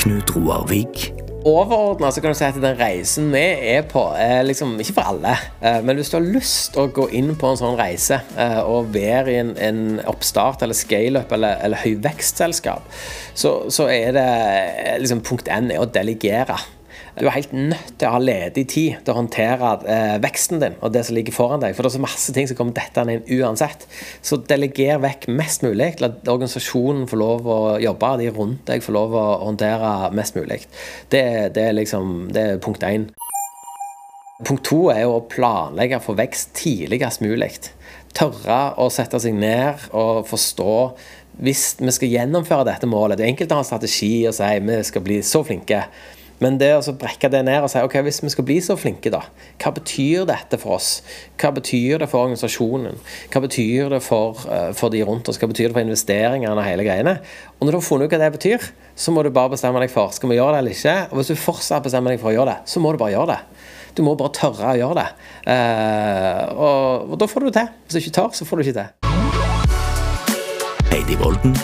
Knut 0.00 0.36
Roar 0.36 0.66
Vik 0.70 1.10
overordna 1.46 2.10
kan 2.10 2.32
du 2.32 2.38
si 2.38 2.46
at 2.46 2.58
den 2.60 2.78
reisen 2.78 3.30
vi 3.32 3.44
er 3.72 3.84
på, 3.88 4.02
er 4.18 4.44
liksom 4.46 4.74
ikke 4.82 4.96
for 4.98 5.12
alle. 5.14 5.34
Eh, 5.60 5.78
men 5.86 5.98
hvis 5.98 6.10
du 6.12 6.18
har 6.18 6.26
lyst 6.26 6.78
å 6.80 6.88
gå 6.94 7.08
inn 7.16 7.34
på 7.38 7.50
en 7.50 7.60
sånn 7.60 7.78
reise 7.78 8.20
eh, 8.38 8.60
og 8.62 8.92
være 8.94 9.34
i 9.34 9.40
en, 9.42 9.52
en 9.56 9.82
oppstart 10.10 10.64
eller 10.66 10.76
scaleup 10.76 11.32
eller, 11.36 11.60
eller 11.66 11.82
høyvekstselskap, 11.84 12.88
så, 13.34 13.58
så 13.72 13.90
er 13.92 14.16
det 14.16 14.30
liksom 15.02 15.22
punkt 15.26 15.50
N 15.52 15.70
er 15.74 15.82
å 15.82 15.90
delegere. 15.90 16.58
Du 17.16 17.24
er 17.24 17.32
helt 17.32 17.52
nødt 17.56 17.94
til 17.96 18.10
å 18.10 18.12
ha 18.12 18.18
ledig 18.20 18.66
tid 18.68 18.98
til 19.00 19.14
å 19.14 19.16
håndtere 19.16 19.70
eh, 19.88 20.16
veksten 20.20 20.60
din 20.60 20.74
og 20.84 20.92
det 20.92 21.06
som 21.08 21.16
ligger 21.16 21.32
foran 21.32 21.62
deg. 21.62 21.72
For 21.72 21.86
det 21.86 21.88
er 21.88 21.96
så 21.96 22.02
masse 22.04 22.32
ting 22.36 22.48
som 22.48 22.58
kommer 22.58 22.76
dettende 22.76 23.14
inn 23.16 23.38
uansett. 23.40 23.86
Så 24.20 24.36
deleger 24.44 25.00
vekk 25.00 25.24
mest 25.32 25.64
mulig. 25.64 25.94
La 26.04 26.10
organisasjonen 26.12 27.06
få 27.08 27.16
lov 27.20 27.48
å 27.48 27.60
jobbe, 27.80 28.10
de 28.20 28.28
rundt 28.36 28.66
deg 28.68 28.84
får 28.84 28.96
lov 28.98 29.16
å 29.16 29.24
håndtere 29.46 29.92
mest 30.16 30.36
mulig. 30.36 30.66
Det, 31.08 31.22
det, 31.56 31.70
er 31.70 31.78
liksom 31.78 32.26
det 32.36 32.42
er 32.50 32.60
punkt 32.60 32.84
én. 32.84 33.08
Punkt 34.44 34.66
to 34.68 34.82
er 34.92 35.08
å 35.08 35.22
planlegge 35.32 36.02
for 36.04 36.20
vekst 36.20 36.52
tidligst 36.60 37.24
mulig. 37.24 37.54
Tørre 38.16 38.74
å 38.76 38.90
sette 38.92 39.22
seg 39.24 39.38
ned 39.40 39.88
og 39.96 40.26
forstå 40.28 40.76
hvis 41.40 41.64
vi 41.80 41.92
skal 41.96 42.12
gjennomføre 42.12 42.68
dette 42.68 42.88
målet. 42.88 43.16
Det 43.16 43.24
er 43.24 43.32
enkelt 43.32 43.56
å 43.56 43.58
ha 43.58 43.64
en 43.64 43.68
strategi 43.68 44.12
og 44.28 44.36
si 44.36 44.52
vi 44.68 44.78
skal 44.88 45.04
bli 45.08 45.22
så 45.24 45.40
flinke. 45.48 45.80
Men 46.42 46.58
det 46.60 46.72
å 46.76 46.94
brekke 47.00 47.30
det 47.32 47.42
ned 47.46 47.64
og 47.64 47.70
si 47.72 47.80
ok, 47.80 47.96
hvis 48.04 48.20
vi 48.24 48.30
skal 48.32 48.46
bli 48.48 48.58
så 48.64 48.76
flinke, 48.78 49.10
da, 49.12 49.22
hva 49.62 49.72
betyr 49.76 50.26
dette 50.28 50.58
for 50.60 50.76
oss? 50.76 50.90
Hva 51.40 51.52
betyr 51.56 52.02
det 52.02 52.08
for 52.12 52.26
organisasjonen? 52.26 52.98
Hva 53.32 53.42
betyr 53.44 53.94
det 53.94 54.02
for, 54.04 54.42
uh, 54.50 54.70
for 54.76 54.92
de 54.92 55.00
rundt 55.06 55.30
oss? 55.32 55.40
Hva 55.40 55.48
betyr 55.50 55.70
det 55.70 55.76
for 55.78 55.84
investeringene 55.84 56.52
og 56.52 56.66
hele 56.66 56.84
greiene? 56.86 57.14
Og 57.56 57.64
når 57.64 57.72
du 57.72 57.78
har 57.80 57.86
funnet 57.88 58.10
ut 58.10 58.16
hva 58.16 58.20
det 58.26 58.34
betyr, 58.36 58.68
så 58.96 59.14
må 59.14 59.24
du 59.24 59.30
bare 59.32 59.54
bestemme 59.54 59.80
deg 59.80 59.92
for 59.92 60.12
skal 60.16 60.32
vi 60.32 60.38
gjøre 60.38 60.56
det 60.56 60.64
eller 60.64 60.76
ikke. 60.76 60.96
Og 61.10 61.20
hvis 61.20 61.32
du 61.32 61.40
fortsatt 61.40 61.86
bestemmer 61.86 62.12
deg 62.12 62.20
for 62.22 62.32
å 62.32 62.36
gjøre 62.36 62.52
det, 62.52 62.58
så 62.68 62.84
må 62.84 62.92
du 62.92 63.00
bare 63.00 63.14
gjøre 63.16 63.32
det. 63.32 63.40
Du 63.96 64.04
må 64.04 64.12
bare 64.20 64.36
tørre 64.36 64.74
å 64.74 64.76
gjøre 64.76 64.98
det. 65.00 65.08
Uh, 65.48 66.42
og, 66.52 67.14
og 67.14 67.16
da 67.22 67.30
får 67.32 67.40
du 67.40 67.48
det 67.48 67.56
til. 67.56 67.72
Hvis 67.86 67.96
du 67.96 68.02
ikke 68.04 68.16
tør, 68.20 68.36
så 68.36 68.48
får 68.48 68.60
du 68.60 68.66
ikke 68.66 68.76
til. 68.82 68.88
Heidi 70.92 71.16
Volden 71.20 71.56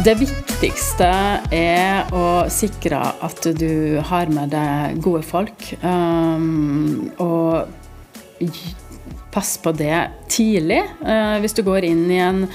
det 0.00 0.14
viktigste 0.16 1.06
er 1.52 2.08
å 2.16 2.46
sikre 2.50 2.96
at 3.20 3.44
du 3.58 4.00
har 4.08 4.30
med 4.32 4.54
deg 4.54 5.02
gode 5.04 5.20
folk. 5.26 5.66
Um, 5.84 7.10
og 7.20 7.68
pass 9.34 9.58
på 9.60 9.74
det 9.76 9.98
tidlig. 10.32 10.80
Uh, 11.04 11.36
hvis 11.44 11.56
du 11.58 11.60
går 11.66 11.84
inn 11.90 12.06
i 12.08 12.22
en 12.24 12.46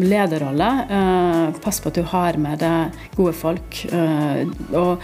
lederrolle, 0.00 0.70
uh, 0.88 1.60
pass 1.60 1.82
på 1.84 1.92
at 1.92 2.00
du 2.00 2.08
har 2.08 2.40
med 2.40 2.64
deg 2.64 2.98
gode 3.20 3.36
folk. 3.36 3.84
Uh, 3.92 4.48
og 4.72 4.96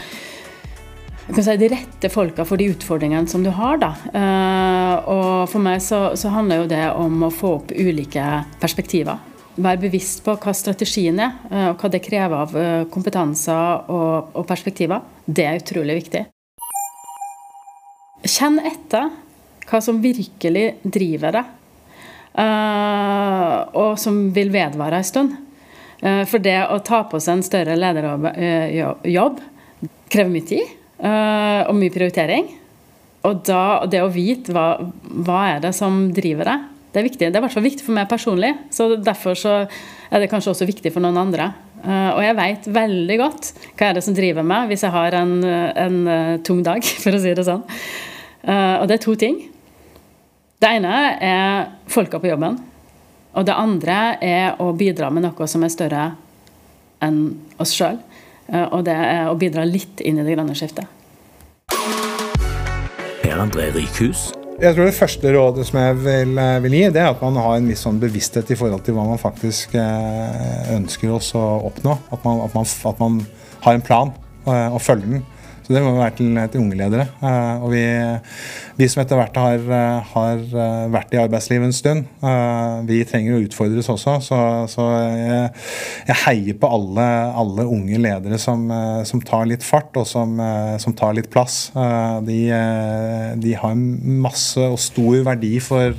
si, 1.37 1.53
de 1.61 1.73
rette 1.77 2.09
folka 2.09 2.49
for 2.49 2.57
de 2.57 2.73
utfordringene 2.73 3.29
som 3.29 3.45
du 3.45 3.53
har. 3.53 3.77
Da. 3.85 3.93
og 5.05 5.45
for 5.53 5.61
meg 5.61 5.85
så, 5.85 6.15
så 6.17 6.33
handler 6.33 6.65
jo 6.65 6.71
det 6.73 6.85
om 6.97 7.29
å 7.29 7.35
få 7.35 7.59
opp 7.61 7.77
ulike 7.77 8.39
perspektiver 8.57 9.28
være 9.59 9.83
bevisst 9.83 10.23
på 10.25 10.35
hva 10.41 10.55
strategien 10.57 11.19
er, 11.23 11.37
eh, 11.50 11.69
og 11.73 11.83
hva 11.83 11.91
det 11.93 12.03
krever 12.05 12.45
av 12.45 12.57
eh, 12.57 12.85
kompetanser 12.93 13.91
og, 13.93 14.43
perspektiver. 14.49 15.03
Det 15.27 15.47
er 15.47 15.61
utrolig 15.61 15.99
viktig. 16.03 16.25
Kjenn 18.29 18.59
etter 18.67 19.11
hva 19.69 19.81
som 19.85 20.00
virkelig 20.03 20.79
driver 20.83 21.37
deg, 21.37 21.50
uh, 22.41 23.59
og 23.77 23.99
som 24.00 24.31
vil 24.35 24.50
vedvare 24.53 24.99
en 24.99 25.07
stund. 25.07 25.37
For 25.99 26.38
det 26.41 26.57
å 26.71 26.79
ta 26.87 27.03
på 27.11 27.19
seg 27.21 27.37
en 27.37 27.43
større 27.43 27.75
lederjobb 27.75 29.41
krever 30.09 30.31
mye 30.31 30.47
tid 30.47 31.03
og 31.03 31.75
mye 31.75 31.95
prioritering. 31.95 32.47
Og 33.27 33.43
da, 33.49 33.62
det 33.91 34.05
å 34.05 34.12
vite 34.15 34.55
hva, 34.55 34.69
hva 35.27 35.41
er 35.57 35.65
det 35.67 35.75
som 35.77 36.07
driver 36.15 36.53
deg, 36.53 36.69
det 36.92 37.00
er 37.00 37.04
viktig. 37.04 37.21
Det 37.21 37.37
er 37.37 37.42
i 37.42 37.45
hvert 37.45 37.54
fall 37.54 37.66
viktig 37.66 37.85
for 37.85 37.97
meg 37.97 38.09
personlig. 38.09 38.54
så 38.73 38.95
Derfor 38.97 39.37
så 39.37 39.54
er 40.09 40.23
det 40.23 40.30
kanskje 40.33 40.54
også 40.54 40.68
viktig 40.68 40.92
for 40.95 41.04
noen 41.04 41.21
andre. 41.21 41.50
Uh, 41.85 42.16
og 42.16 42.23
jeg 42.25 42.37
veit 42.38 42.64
veldig 42.75 43.16
godt 43.21 43.50
hva 43.78 43.87
er 43.87 43.95
det 43.95 44.02
som 44.02 44.14
driver 44.16 44.42
meg 44.42 44.66
hvis 44.66 44.83
jeg 44.83 44.90
har 44.90 45.14
en, 45.14 45.35
en 45.47 45.99
uh, 46.11 46.33
tung 46.42 46.64
dag, 46.66 46.83
for 47.04 47.14
å 47.14 47.21
si 47.23 47.35
det 47.37 47.45
sånn. 47.47 47.62
Uh, 48.42 48.80
og 48.80 48.88
det 48.88 48.99
er 48.99 49.04
to 49.04 49.14
ting. 49.21 49.42
Det 50.59 50.73
ene 50.78 50.95
er 51.23 51.68
folka 51.92 52.18
på 52.18 52.33
jobben. 52.33 52.57
Og 53.38 53.47
det 53.47 53.54
andre 53.54 53.99
er 54.25 54.59
å 54.59 54.73
bidra 54.75 55.12
med 55.14 55.28
noe 55.28 55.47
som 55.47 55.62
er 55.62 55.71
større 55.71 56.09
enn 57.04 57.21
oss 57.62 57.76
sjøl. 57.76 58.00
og 58.73 58.80
det 58.88 58.97
er 58.97 59.28
å 59.30 59.37
bidra 59.38 59.62
litt 59.68 60.00
inn 60.00 60.18
i 60.18 60.25
det 60.26 60.35
grønne 60.35 60.57
skiftet. 60.59 60.88
Per 63.23 63.38
André 63.38 63.68
Rykhus 63.76 64.33
jeg 64.59 64.75
tror 64.75 64.88
det 64.88 64.97
første 64.97 65.33
rådet 65.35 65.65
som 65.69 65.79
jeg 65.79 65.97
vil, 66.03 66.38
eh, 66.43 66.62
vil, 66.65 66.75
gi, 66.75 66.87
det 66.91 67.03
er 67.03 67.12
at 67.12 67.21
man 67.23 67.38
har 67.38 67.57
en 67.57 67.69
viss 67.71 67.85
sånn 67.87 68.00
bevissthet 68.03 68.50
i 68.50 68.57
forhold 68.59 68.83
til 68.87 68.97
hva 68.97 69.05
man 69.07 69.21
faktisk 69.23 69.77
eh, 69.79 70.73
ønsker 70.75 71.12
oss 71.15 71.31
å 71.38 71.45
oppnå. 71.69 71.95
At 72.11 72.25
man, 72.27 72.43
at 72.43 72.57
man, 72.57 72.67
at 72.67 73.03
man 73.03 73.21
har 73.67 73.79
en 73.79 73.85
plan 73.87 74.11
eh, 74.49 74.67
og 74.67 74.83
følger 74.83 75.15
den. 75.15 75.27
Så 75.69 75.75
det 75.77 75.83
må 75.85 75.91
være 75.99 76.15
til, 76.17 76.37
til 76.49 76.63
unge 76.63 76.77
ledere. 76.81 77.05
Uh, 77.21 77.65
og 77.67 77.73
vi, 77.75 77.83
vi, 78.79 78.87
som 78.89 79.03
etter 79.03 79.19
hvert 79.19 79.37
har, 79.37 79.59
eh, 79.61 80.07
har, 80.15 80.39
eh, 80.41 80.87
vært 80.95 81.13
i 81.13 81.19
arbeidslivet 81.21 81.67
en 81.67 81.75
stund, 81.77 82.07
vi 82.89 83.03
trenger 83.05 83.37
å 83.37 83.43
utfordres 83.43 83.91
også. 83.93 84.15
Så, 84.25 84.39
så 84.73 84.87
jeg, 84.95 85.51
jeg, 86.09 86.19
heier 86.23 86.59
på 86.63 86.73
alle, 86.73 87.07
alle 87.43 87.69
unge 87.69 88.01
ledere 88.01 88.41
som, 88.41 88.65
som, 89.09 89.21
tar 89.29 89.45
litt 89.51 89.67
fart, 89.67 89.93
og 89.99 90.09
som, 90.09 90.39
som 90.81 90.97
tar 90.97 91.19
litt 91.19 91.29
plass. 91.35 91.61
De, 92.25 92.41
de, 93.43 93.57
har 93.61 93.77
masse 93.77 94.63
og 94.63 94.79
stor 94.81 95.25
verdi 95.35 95.59
for, 95.65 95.93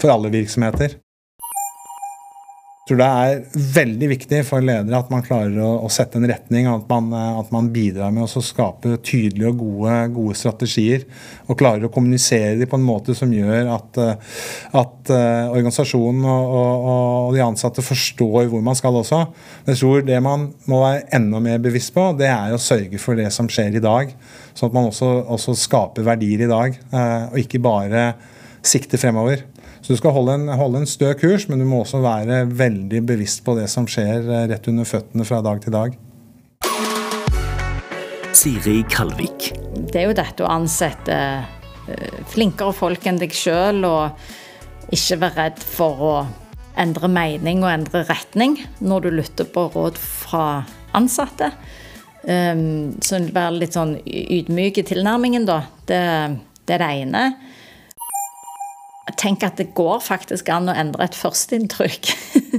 for 0.00 0.16
alle 0.16 0.34
virksomheter 0.34 0.98
tror 2.86 3.00
det 3.00 3.06
er 3.06 3.62
veldig 3.74 4.08
viktig 4.12 4.40
for 4.46 4.62
ledere 4.62 5.00
at 5.00 5.08
man 5.10 5.24
klarer 5.26 5.56
å, 5.58 5.70
å 5.82 5.88
sette 5.90 6.20
en 6.20 6.28
retning. 6.30 6.68
At 6.70 6.84
man, 6.86 7.08
at 7.42 7.48
man 7.54 7.72
bidrar 7.74 8.12
med 8.14 8.28
å 8.28 8.42
skape 8.44 8.94
tydelige 9.02 9.50
og 9.50 9.58
gode, 9.58 9.96
gode, 10.14 10.36
strategier. 10.38 11.02
Og 11.50 11.58
klarer 11.58 11.88
å 11.88 11.90
kommunisere 11.92 12.54
dem 12.60 12.70
på 12.70 12.78
en 12.78 12.86
måte 12.86 13.16
som 13.18 13.32
gjør 13.34 13.72
at, 13.74 13.98
at 14.70 15.10
uh, 15.10 15.50
organisasjonen 15.56 16.28
og, 16.30 16.54
og, 16.60 16.86
og, 16.92 17.34
de 17.34 17.42
ansatte 17.42 17.82
forstår 17.82 18.46
hvor 18.52 18.62
man 18.62 18.78
skal 18.78 19.00
også. 19.02 19.24
Jeg 19.66 19.82
tror 19.82 20.06
det 20.06 20.22
man 20.22 20.46
må 20.70 20.84
være 20.84 21.08
enda 21.18 21.42
mer 21.42 21.58
bevisst 21.66 21.94
på, 21.96 22.12
det 22.14 22.30
er 22.30 22.54
å 22.54 22.62
sørge 22.62 23.02
for 23.02 23.18
det 23.18 23.32
som 23.34 23.50
skjer 23.50 23.80
i 23.80 23.82
dag. 23.82 24.14
Sånn 24.54 24.70
at 24.70 24.78
man 24.78 24.92
også, 24.92 25.10
også 25.34 25.58
skaper 25.58 26.06
verdier 26.06 26.46
i 26.46 26.50
dag, 26.50 26.78
og 26.94 27.36
ikke 27.42 27.60
bare 27.66 28.08
sikter 28.66 29.00
fremover. 29.00 29.42
Så 29.86 29.94
du 29.94 30.00
skal 30.00 30.16
holde 30.16 30.32
en, 30.34 30.48
holde 30.58 30.80
en, 30.82 30.88
stø 30.90 31.12
kurs, 31.14 31.44
men 31.46 31.60
du 31.62 31.64
må 31.70 31.84
også 31.84 32.00
være 32.02 32.40
veldig 32.58 33.04
bevisst 33.06 33.44
på 33.46 33.52
det 33.54 33.68
som 33.70 33.84
skjer 33.86 34.24
eh, 34.26 34.48
rett 34.50 34.66
under 34.66 34.88
føttene 34.88 35.22
fra 35.22 35.38
dag 35.46 35.60
til 35.62 35.70
dag. 35.76 35.94
Siri 38.34 38.80
Kalvik. 38.90 39.52
Det 39.86 40.00
er 40.00 40.08
jo 40.08 40.16
dette 40.18 40.42
å 40.42 40.50
ansette 40.50 41.20
eh, 41.86 42.18
flinkere 42.34 42.74
folk 42.74 43.06
enn 43.06 43.22
deg 43.22 43.30
sjøl, 43.30 43.86
og 43.86 44.90
ikke 44.90 45.20
være 45.22 45.38
redd 45.44 45.62
for 45.62 46.02
å 46.02 46.12
endre 46.82 47.06
mening 47.06 47.62
og 47.62 47.70
endre 47.70 48.02
retning 48.10 48.58
når 48.82 49.06
du 49.06 49.10
lytter 49.20 49.46
på 49.54 49.68
råd 49.70 50.02
fra 50.02 50.64
ansatte. 50.98 51.54
Um, 52.26 52.96
så 52.98 53.22
være 53.22 53.60
litt 53.60 53.78
sånn 53.78 54.00
ydmyk 54.02 54.82
i 54.82 54.90
tilnærmingen, 54.90 55.46
da. 55.46 55.60
Det, 55.86 56.06
det 56.66 56.74
er 56.74 56.82
det 56.82 56.94
ene 57.04 57.28
tenk 59.14 59.44
at 59.46 59.60
det 59.60 59.70
går 59.78 60.00
faktisk 60.02 60.48
an 60.50 60.70
å 60.70 60.74
endre 60.74 61.06
et 61.06 61.16
førsteinntrykk. 61.16 62.10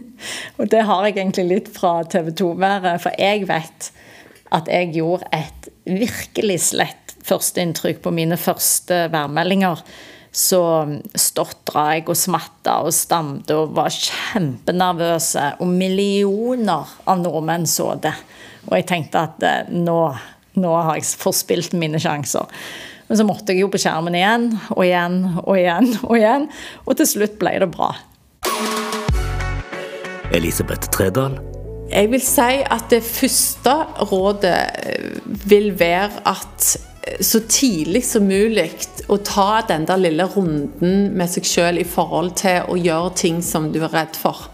og 0.57 0.69
det 0.71 0.85
har 0.87 1.05
jeg 1.05 1.17
egentlig 1.17 1.47
litt 1.49 1.71
fra 1.75 1.99
TV 2.07 2.31
2-været, 2.39 3.01
for 3.03 3.19
jeg 3.19 3.47
vet 3.49 3.89
at 4.55 4.69
jeg 4.71 4.93
gjorde 4.95 5.27
et 5.35 5.67
virkelig 5.87 6.61
slett 6.69 7.17
førsteinntrykk 7.27 7.99
på 8.03 8.13
mine 8.15 8.37
første 8.39 9.07
værmeldinger. 9.11 9.83
Så 10.37 10.61
stotra 11.17 11.87
jeg 11.95 12.05
og 12.11 12.19
smatta 12.19 12.77
og 12.85 12.93
stamte 12.95 13.55
og 13.57 13.73
var 13.77 13.91
kjempenervøse. 13.91 15.53
Og 15.63 15.71
millioner 15.71 16.91
av 17.09 17.23
nordmenn 17.23 17.67
så 17.69 17.93
det. 17.99 18.13
Og 18.67 18.75
jeg 18.77 18.87
tenkte 18.89 19.23
at 19.23 19.47
eh, 19.47 19.71
nå, 19.73 19.97
nå 20.61 20.75
har 20.77 20.99
jeg 20.99 21.09
forspilt 21.17 21.75
mine 21.79 21.99
sjanser. 22.01 22.47
Men 23.07 23.19
så 23.19 23.25
måtte 23.27 23.53
jeg 23.53 23.63
jo 23.63 23.71
på 23.71 23.79
skjermen 23.79 24.15
igjen 24.17 24.49
og 24.75 24.83
igjen 24.83 25.21
og 25.43 25.53
igjen 25.55 25.93
og 26.03 26.15
igjen. 26.17 26.47
Og 26.85 26.97
til 26.99 27.09
slutt 27.13 27.37
ble 27.39 27.55
det 27.63 27.69
bra. 27.71 27.93
Elisabeth 30.35 30.91
Tredal. 30.91 31.37
Jeg 31.87 32.11
vil 32.11 32.23
si 32.23 32.59
at 32.67 32.89
det 32.91 32.99
første 33.07 33.73
rådet 34.09 34.57
eh, 34.83 35.13
vil 35.47 35.71
være 35.79 36.19
at 36.27 36.67
eh, 37.07 37.21
så 37.23 37.39
tidlig 37.47 38.03
som 38.03 38.27
mulig 38.27 38.67
å 39.07 39.21
ta 39.23 39.61
den 39.69 39.87
der 39.87 40.03
lille 40.03 40.27
runden 40.33 41.13
med 41.15 41.31
seg 41.31 41.47
sjøl 41.47 41.79
i 41.79 41.87
forhold 41.87 42.35
til 42.43 42.67
å 42.67 42.75
gjøre 42.75 43.15
ting 43.23 43.39
som 43.39 43.71
du 43.71 43.79
er 43.85 43.93
redd 43.95 44.19
for 44.19 44.49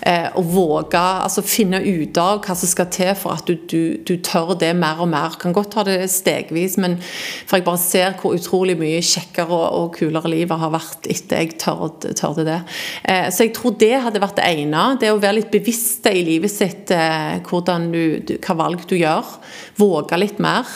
å 0.00 0.42
våge 0.46 1.00
altså 1.00 1.42
finne 1.44 1.80
ut 1.84 2.16
av 2.20 2.38
hva 2.40 2.54
som 2.56 2.68
skal 2.70 2.86
til 2.92 3.10
for 3.18 3.36
at 3.36 3.48
du, 3.48 3.58
du, 3.68 3.82
du, 4.06 4.14
tør 4.24 4.54
det 4.58 4.70
mer 4.78 5.02
og 5.04 5.10
mer. 5.12 5.36
Kan 5.40 5.52
godt 5.56 5.74
ta 5.74 5.84
det 5.84 5.98
stegvis, 6.12 6.78
men 6.80 6.96
for 7.02 7.58
jeg 7.58 7.66
bare 7.66 7.82
ser 7.82 8.16
hvor 8.20 8.36
utrolig 8.36 8.78
mye 8.80 9.02
kjekkere 9.04 9.52
og, 9.52 9.66
og 9.76 9.92
kulere 9.98 10.32
livet 10.32 10.60
har 10.60 10.72
vært 10.72 11.08
etter 11.10 11.42
jeg 11.42 11.58
tørde, 11.60 12.14
tørde 12.18 12.46
det. 12.48 12.58
Eh, 13.04 13.28
så 13.32 13.46
jeg 13.46 13.54
tror 13.56 13.76
det 13.80 13.92
hadde 14.06 14.22
vært 14.22 14.38
det 14.40 14.48
ene. 14.48 14.84
Det 15.00 15.12
å 15.12 15.20
være 15.20 15.40
litt 15.40 15.52
bevisst 15.52 16.06
i 16.10 16.24
livet 16.26 16.52
sitt 16.52 16.92
eh, 16.94 17.40
hvordan 17.46 17.90
du, 17.92 18.36
hva 18.38 18.56
valg 18.64 18.86
du 18.90 18.96
gjør. 18.98 19.36
Våge 19.80 20.20
litt 20.20 20.40
mer. 20.42 20.68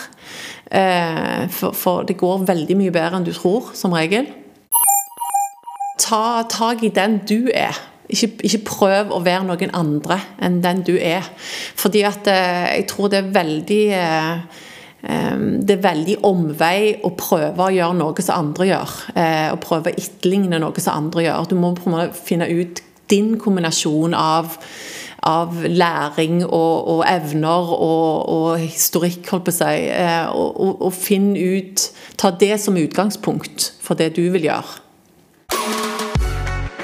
Eh, 0.74 1.44
for, 1.54 1.76
for 1.76 2.08
det 2.08 2.18
går 2.20 2.46
veldig 2.48 2.78
mye 2.80 2.94
bedre 2.94 3.20
enn 3.20 3.26
du 3.26 3.34
tror, 3.36 3.72
som 3.76 3.94
regel. 3.96 4.28
Ta 6.00 6.44
tak 6.50 6.82
i 6.84 6.92
den 6.92 7.20
du 7.28 7.50
er. 7.54 7.76
Ikke, 8.12 8.28
ikke, 8.44 8.60
prøv 8.68 9.12
å 9.16 9.22
være 9.24 9.46
noen 9.48 9.72
andre 9.76 10.18
enn 10.44 10.60
den 10.64 10.82
du 10.84 10.94
er. 10.98 11.24
Fordi 11.78 12.04
at 12.04 12.28
eh, 12.28 12.80
jeg 12.80 12.88
tror 12.92 13.12
det 13.12 13.22
er 13.22 13.30
veldig 13.32 13.84
eh, 13.96 14.32
eh, 15.08 15.44
det 15.64 15.78
er 15.78 15.86
veldig 15.86 16.18
omvei 16.28 16.98
å 17.00 17.14
prøve 17.16 17.68
å 17.68 17.72
gjøre 17.72 17.98
noe 18.02 18.26
som 18.26 18.42
andre 18.44 18.68
gjør. 18.74 18.98
Å 19.54 19.60
prøve 19.62 19.92
å 19.92 19.96
etterligne 19.96 20.60
noe 20.60 20.84
som 20.84 20.98
andre 20.98 21.28
gjør. 21.28 21.48
Du 21.48 21.56
må 21.56 21.72
finne 22.18 22.50
ut 22.52 22.84
din 23.12 23.34
kombinasjon 23.40 24.16
av, 24.16 24.52
av 25.24 25.64
læring 25.64 26.42
og, 26.44 26.76
og 26.92 27.02
evner 27.08 27.72
og, 27.72 28.30
og, 28.36 28.48
historikk, 28.60 29.32
holdt 29.32 29.48
på 29.48 29.54
å 29.54 29.58
si. 29.62 29.74
Og, 30.28 30.48
og, 30.52 30.88
og 30.90 30.96
finn 30.96 31.32
ut 31.36 31.88
Ta 32.20 32.30
det 32.40 32.54
som 32.62 32.76
utgangspunkt 32.78 33.72
for 33.84 33.98
det 33.98 34.14
du 34.16 34.22
vil 34.32 34.46
gjøre. 34.46 34.83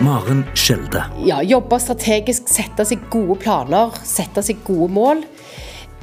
Maren 0.00 0.44
Skjelde. 0.56 1.02
Ja, 1.28 1.42
Jobbe 1.44 1.76
strategisk, 1.82 2.48
sette 2.48 2.86
seg 2.88 3.02
gode 3.12 3.36
planer, 3.42 3.92
sette 4.08 4.44
seg 4.44 4.62
gode 4.66 4.88
mål 4.96 5.26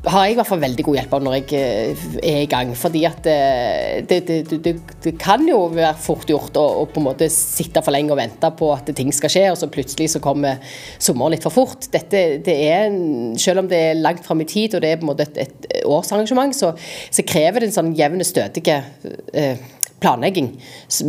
har 0.08 0.28
jeg 0.28 0.36
i 0.36 0.38
hvert 0.38 0.48
fall 0.48 0.62
veldig 0.62 0.84
god 0.86 0.98
hjelp 1.00 1.14
av 1.18 1.24
når 1.26 1.36
jeg 1.36 1.58
eh, 1.58 2.04
er 2.22 2.42
i 2.44 2.50
gang. 2.50 2.72
Fordi 2.78 3.02
at 3.10 3.28
eh, 3.28 4.06
det, 4.08 4.20
det, 4.28 4.60
det, 4.64 4.74
det 5.04 5.14
kan 5.20 5.44
jo 5.48 5.60
være 5.74 5.94
fort 6.00 6.30
gjort 6.30 6.58
å, 6.60 6.64
å, 6.82 6.86
på 6.92 7.02
en 7.02 7.08
måte 7.10 7.30
sitte 7.34 7.82
for 7.84 7.96
lenge 7.96 8.14
og 8.14 8.20
vente 8.22 8.52
på 8.60 8.70
at 8.76 8.92
ting 8.98 9.12
skal 9.16 9.34
skje, 9.34 9.46
og 9.52 9.60
så 9.60 9.70
plutselig 9.74 10.12
så 10.14 10.22
kommer 10.24 10.62
sommeren 10.94 11.36
litt 11.36 11.46
for 11.46 11.56
fort. 11.56 11.90
Dette, 11.94 12.24
det 12.46 12.58
er, 12.70 12.94
Selv 13.42 13.64
om 13.64 13.72
det 13.72 13.82
er 13.90 14.00
langt 14.00 14.24
fram 14.26 14.42
i 14.44 14.48
tid 14.50 14.78
og 14.78 14.86
det 14.86 14.94
er 14.94 15.02
på 15.02 15.08
en 15.08 15.12
måte 15.12 15.28
et, 15.28 15.42
et 15.48 15.84
årsarrangement, 15.88 16.56
så, 16.56 16.74
så, 17.10 17.26
krever 17.28 17.62
det 17.62 17.72
en 17.72 17.78
sånn 17.80 17.94
jevn, 17.98 18.24
stødig 18.28 18.64
eh, 18.72 19.68
planlegging 20.00 20.54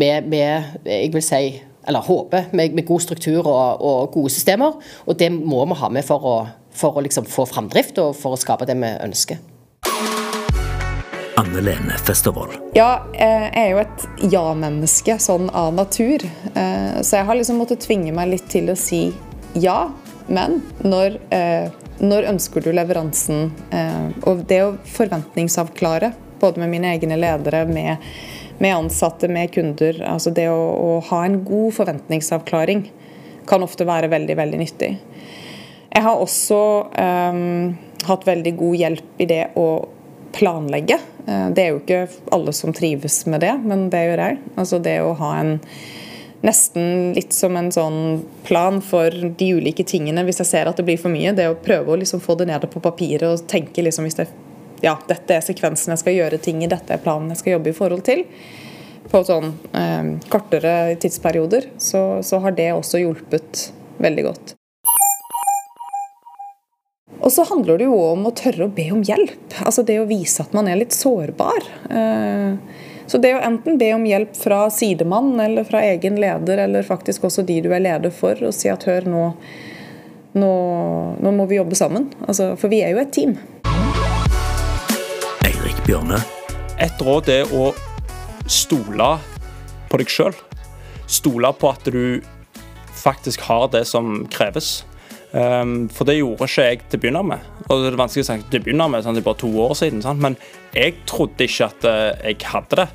med, 0.01 0.29
med, 0.33 0.79
jeg 0.89 1.13
vil 1.15 1.25
si 1.25 1.43
eller 1.89 2.05
håper, 2.05 2.51
med, 2.53 2.77
med 2.77 2.87
god 2.87 3.03
struktur 3.03 3.41
og, 3.43 3.81
og, 3.81 4.11
gode 4.15 4.33
systemer. 4.35 4.77
Og 5.09 5.19
det 5.19 5.33
må 5.35 5.65
vi 5.71 5.79
ha 5.81 5.89
med 5.93 6.07
for 6.07 6.29
å 6.29 6.39
for 6.79 6.99
å 6.99 7.05
liksom 7.05 7.27
få 7.29 7.47
framdrift 7.49 7.99
og 8.03 8.17
for 8.17 8.37
å 8.37 8.41
skape 8.41 8.69
det 8.69 8.77
vi 8.79 8.91
ønsker. 9.03 9.41
Anne 11.39 11.63
Lene 11.63 11.97
Festervold. 12.03 12.57
Ja, 12.75 13.05
jeg 13.15 13.51
er 13.55 13.69
jo 13.71 13.81
et 13.85 14.07
ja-menneske 14.33 15.19
sånn 15.23 15.47
av 15.55 15.71
natur. 15.77 16.25
Eh, 16.55 16.99
så 17.03 17.21
jeg 17.21 17.29
har 17.29 17.39
liksom 17.39 17.61
måttet 17.63 17.85
tvinge 17.87 18.15
meg 18.15 18.33
litt 18.33 18.49
til 18.51 18.73
å 18.73 18.79
si 18.79 19.09
ja, 19.59 19.89
men 20.27 20.59
når, 20.83 21.21
eh, 21.35 21.71
når 22.03 22.27
ønsker 22.35 22.67
du 22.67 22.73
leveransen? 22.75 23.53
Eh, 23.71 24.11
og 24.27 24.43
det 24.51 24.61
å 24.67 24.75
forventningsavklare, 24.99 26.13
både 26.43 26.65
med 26.65 26.75
mine 26.75 26.91
egne 26.99 27.19
ledere, 27.19 27.65
med, 27.71 28.11
med 28.59 28.77
ansatte, 28.77 29.29
med 29.29 29.53
kunder. 29.55 30.01
Altså 30.07 30.33
det 30.35 30.49
å, 30.51 30.59
å 30.59 30.95
ha 31.11 31.25
en 31.27 31.43
god 31.47 31.75
forventningsavklaring 31.77 32.89
kan 33.49 33.65
ofte 33.65 33.87
være 33.89 34.11
veldig, 34.13 34.37
veldig 34.39 34.59
nyttig. 34.61 34.91
Jeg 35.89 36.05
har 36.05 36.21
også 36.21 36.59
um, 36.93 37.77
hatt 38.07 38.27
veldig 38.29 38.53
god 38.59 38.81
hjelp 38.83 39.23
i 39.23 39.29
det 39.31 39.45
å 39.59 39.69
planlegge. 40.37 40.99
Eh, 41.27 41.47
det 41.55 41.63
er 41.63 41.73
jo 41.73 41.81
ikke 41.81 42.03
alle 42.35 42.53
som 42.57 42.75
trives 42.77 43.23
med 43.27 43.43
det, 43.45 43.55
men 43.65 43.89
det 43.93 44.05
gjør 44.05 44.25
jeg. 44.27 44.43
Altså 44.61 44.83
det 44.85 44.99
å 45.03 45.15
ha 45.19 45.33
en 45.41 45.57
nesten 46.45 47.15
litt 47.17 47.35
som 47.35 47.57
en 47.59 47.71
sånn 47.75 48.21
plan 48.47 48.79
for 48.85 49.11
de 49.11 49.49
ulike 49.59 49.83
tingene 49.83 50.23
hvis 50.23 50.39
jeg 50.45 50.51
ser 50.53 50.69
at 50.71 50.79
det 50.79 50.87
blir 50.87 51.01
for 51.01 51.11
mye. 51.11 51.35
Det 51.35 51.49
å 51.51 51.57
prøve 51.59 51.95
å 51.95 51.99
liksom 51.99 52.23
få 52.23 52.39
det 52.39 52.47
ned 52.51 52.69
på 52.71 52.83
papiret 52.85 53.27
og 53.27 53.49
tenke 53.51 53.83
liksom 53.83 54.07
hvis 54.07 54.21
det, 54.21 54.29
ja, 54.85 54.95
dette 55.09 55.39
er 55.39 55.45
sekvensen 55.45 55.95
jeg 55.95 56.03
skal 56.03 56.17
gjøre 56.19 56.41
ting 56.43 56.63
i, 56.63 56.71
dette 56.71 56.95
er 56.95 57.03
planen 57.03 57.33
jeg 57.33 57.43
skal 57.43 57.57
jobbe 57.57 57.73
i 57.73 57.77
forhold 57.77 58.05
til. 58.07 58.25
På 59.09 59.23
sånn 59.25 59.55
eh, 59.73 60.15
kortere 60.29 60.95
tidsperioder 61.01 61.71
så, 61.81 62.21
så 62.23 62.43
har 62.45 62.57
det 62.59 62.71
også 62.75 63.01
hjulpet 63.03 63.69
veldig 64.03 64.25
godt. 64.29 64.55
Og 67.19 67.33
så 67.33 67.45
handler 67.49 67.81
det 67.81 67.89
jo 67.89 67.97
om 68.13 68.29
å 68.29 68.35
tørre 68.37 68.69
å 68.69 68.73
be 68.73 68.87
om 68.95 69.01
hjelp. 69.05 69.57
Altså 69.65 69.83
det 69.85 69.99
å 70.01 70.07
vise 70.09 70.45
at 70.45 70.55
man 70.57 70.69
er 70.71 70.79
litt 70.81 70.95
sårbar. 70.97 71.67
Eh, 71.91 72.85
så 73.09 73.19
det 73.21 73.35
å 73.35 73.43
enten 73.43 73.79
be 73.81 73.91
om 73.97 74.05
hjelp 74.07 74.37
fra 74.37 74.67
sidemann 74.73 75.35
eller 75.41 75.65
fra 75.65 75.83
egen 75.89 76.19
leder, 76.21 76.61
eller 76.67 76.87
faktisk 76.87 77.25
også 77.25 77.43
de 77.49 77.59
du 77.65 77.71
er 77.73 77.81
leder 77.81 78.13
for, 78.13 78.37
og 78.45 78.53
si 78.55 78.69
at 78.69 78.85
hør, 78.85 79.09
nå, 79.09 79.23
nå, 80.37 80.53
nå 81.25 81.33
må 81.33 81.49
vi 81.49 81.57
jobbe 81.57 81.79
sammen. 81.79 82.11
Altså, 82.27 82.53
for 82.61 82.73
vi 82.73 82.83
er 82.85 82.93
jo 82.93 83.01
et 83.03 83.15
team. 83.17 83.39
Bjørne. 85.89 86.19
Et 86.85 87.01
råd 87.01 87.31
er 87.33 87.49
å 87.57 87.71
stole 88.45 89.07
på 89.89 90.01
deg 90.01 90.11
sjøl. 90.13 90.35
Stole 91.09 91.49
på 91.57 91.71
at 91.73 91.89
du 91.89 92.21
faktisk 92.93 93.47
har 93.47 93.71
det 93.73 93.87
som 93.89 94.27
kreves. 94.29 94.83
Um, 95.33 95.89
for 95.93 96.09
det 96.09 96.19
gjorde 96.19 96.45
ikke 96.45 96.67
jeg 96.67 96.83
til 96.85 97.01
å 97.01 97.03
begynne 97.07 97.23
med. 97.31 97.49
Og 97.69 97.81
det 97.81 97.89
er 97.95 97.99
vanskelig 98.03 98.27
å 98.27 98.29
si 98.29 98.37
til 98.53 98.61
å 98.61 98.67
begynne 98.67 98.91
med, 98.93 99.05
sånn, 99.05 99.17
det 99.17 99.23
er 99.25 99.29
bare 99.31 99.41
to 99.41 99.51
år 99.65 99.73
siden. 99.81 100.05
Sant? 100.05 100.21
Men 100.21 100.37
jeg 100.77 100.99
trodde 101.09 101.49
ikke 101.49 101.71
at 101.71 101.89
uh, 101.89 102.13
jeg 102.21 102.51
hadde 102.53 102.83
det. 102.83 102.89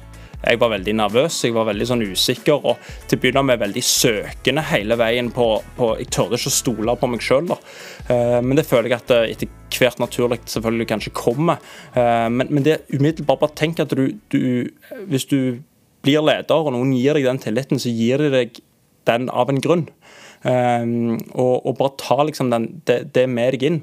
Jeg 0.44 0.60
var 0.60 0.74
veldig 0.74 0.94
nervøs, 1.00 1.38
jeg 1.46 1.56
var 1.56 1.70
veldig 1.70 1.86
sånn 1.88 2.04
usikker 2.04 2.66
og 2.68 2.88
til 3.08 3.16
å 3.16 3.22
begynne 3.24 3.44
med 3.48 3.62
veldig 3.62 3.84
søkende 3.88 4.64
hele 4.68 4.98
veien 5.00 5.30
på, 5.32 5.46
på 5.78 5.94
Jeg 6.02 6.10
tørde 6.12 6.40
ikke 6.40 6.52
å 6.52 6.56
stole 6.58 6.96
på 7.00 7.10
meg 7.14 7.24
sjøl. 7.24 7.54
Uh, 8.10 8.40
men 8.44 8.58
det 8.60 8.66
føler 8.68 8.92
jeg 8.92 9.00
at 9.00 9.14
uh, 9.16 9.24
etter 9.24 9.52
hvert 9.80 10.02
naturlig 10.04 10.42
selvfølgelig 10.52 10.90
kanskje 10.90 11.14
kommer. 11.16 11.64
Uh, 11.96 12.28
men, 12.28 12.50
men, 12.50 12.66
det 12.66 12.82
umiddelbart 12.92 13.46
bare 13.46 13.56
tenk 13.60 13.80
at 13.80 13.96
du, 13.96 14.18
du, 14.34 14.68
Hvis 15.08 15.30
du 15.32 15.64
blir 16.04 16.26
leder 16.26 16.60
og 16.60 16.74
noen 16.76 16.92
gir 16.98 17.16
deg 17.16 17.30
den 17.30 17.40
tilliten, 17.40 17.80
så 17.80 17.94
gir 17.94 18.20
de 18.20 18.34
deg 18.34 18.60
den 19.08 19.30
av 19.32 19.52
en 19.52 19.62
grunn. 19.64 19.88
Og, 20.44 21.54
og, 21.64 21.70
bare 21.80 21.96
ta 22.00 22.18
liksom 22.28 22.50
den, 22.52 22.66
det, 22.88 22.98
det, 23.16 23.24
med 23.32 23.56
deg 23.56 23.64
inn. 23.70 23.78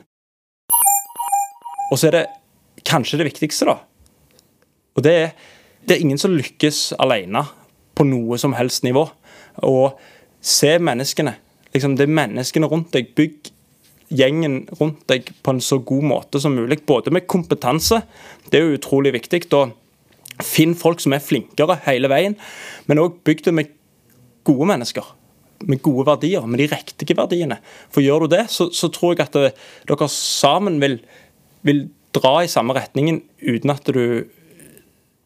Og 1.88 1.96
så 1.96 2.10
er 2.10 2.18
det 2.18 2.26
kanskje 2.84 3.22
det 3.22 3.30
viktigste, 3.30 3.68
da. 3.68 3.78
Og 4.96 5.04
det 5.06 5.14
er 5.16 5.32
det 5.86 5.96
er 5.96 6.04
ingen 6.04 6.20
som 6.20 6.34
lykkes 6.34 6.92
alene 7.00 7.44
på 7.96 8.06
noe 8.08 8.38
som 8.40 8.54
helst 8.56 8.84
nivå. 8.86 9.06
Og 9.66 9.98
se 10.40 10.76
menneskene. 10.80 11.34
Liksom, 11.74 11.96
det 11.98 12.06
er 12.06 12.18
menneskene 12.20 12.70
rundt 12.70 12.92
deg. 12.96 13.12
Bygg 13.18 13.50
gjengen 14.10 14.64
rundt 14.80 15.04
deg 15.10 15.30
på 15.44 15.54
en 15.54 15.62
så 15.62 15.78
god 15.86 16.06
måte 16.12 16.42
som 16.42 16.56
mulig. 16.56 16.82
Både 16.88 17.12
med 17.14 17.28
kompetanse, 17.30 18.02
det 18.50 18.60
er 18.60 18.66
jo 18.66 18.80
utrolig 18.80 19.14
viktig. 19.18 19.44
og 19.58 19.76
Finn 20.44 20.74
folk 20.78 21.02
som 21.02 21.14
er 21.14 21.24
flinkere 21.24 21.78
hele 21.84 22.08
veien, 22.08 22.36
men 22.88 23.02
òg 23.02 23.20
bygg 23.26 23.44
det 23.44 23.56
med 23.56 23.72
gode 24.48 24.70
mennesker 24.70 25.16
med 25.68 25.82
gode 25.84 26.06
verdier, 26.08 26.46
med 26.48 26.60
de 26.62 26.68
riktige 26.70 27.16
verdiene. 27.16 27.58
For 27.92 28.04
gjør 28.04 28.24
du 28.24 28.34
det, 28.36 28.46
så, 28.52 28.70
så 28.72 28.88
tror 28.92 29.14
jeg 29.14 29.26
at 29.26 29.36
det, 29.36 29.50
eh, 29.52 29.64
dere 29.90 30.08
sammen 30.12 30.80
vil, 30.82 31.00
vil, 31.66 31.88
dra 32.10 32.40
i 32.42 32.50
samme 32.50 32.74
retningen 32.74 33.20
uten 33.38 33.70
at 33.70 33.86
du 33.86 34.26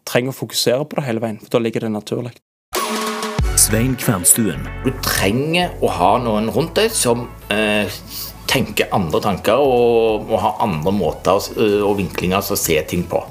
trenger 0.08 0.34
å 0.34 0.38
fokusere 0.44 0.84
på 0.88 0.98
det 0.98 1.06
hele 1.08 1.22
veien. 1.24 1.40
For 1.42 1.56
da 1.56 1.62
ligger 1.64 1.86
det 1.86 1.92
naturlig. 1.94 2.34
Svein 3.60 3.94
Kvernstuen. 3.96 4.64
Du 4.84 4.90
trenger 5.04 5.72
å 5.84 5.90
ha 5.94 6.14
noen 6.20 6.50
rundt 6.52 6.74
deg 6.76 6.90
som 6.92 7.28
eh, 7.54 7.90
tenker 8.50 8.90
andre 8.94 9.20
tanker 9.24 9.62
og, 9.62 10.26
og 10.28 10.40
har 10.42 10.60
andre 10.64 10.92
måter 10.94 11.38
eh, 11.54 11.80
og 11.80 11.96
vinklinger 12.00 12.42
å 12.42 12.58
se 12.58 12.76
ting 12.90 13.06
på. 13.08 13.22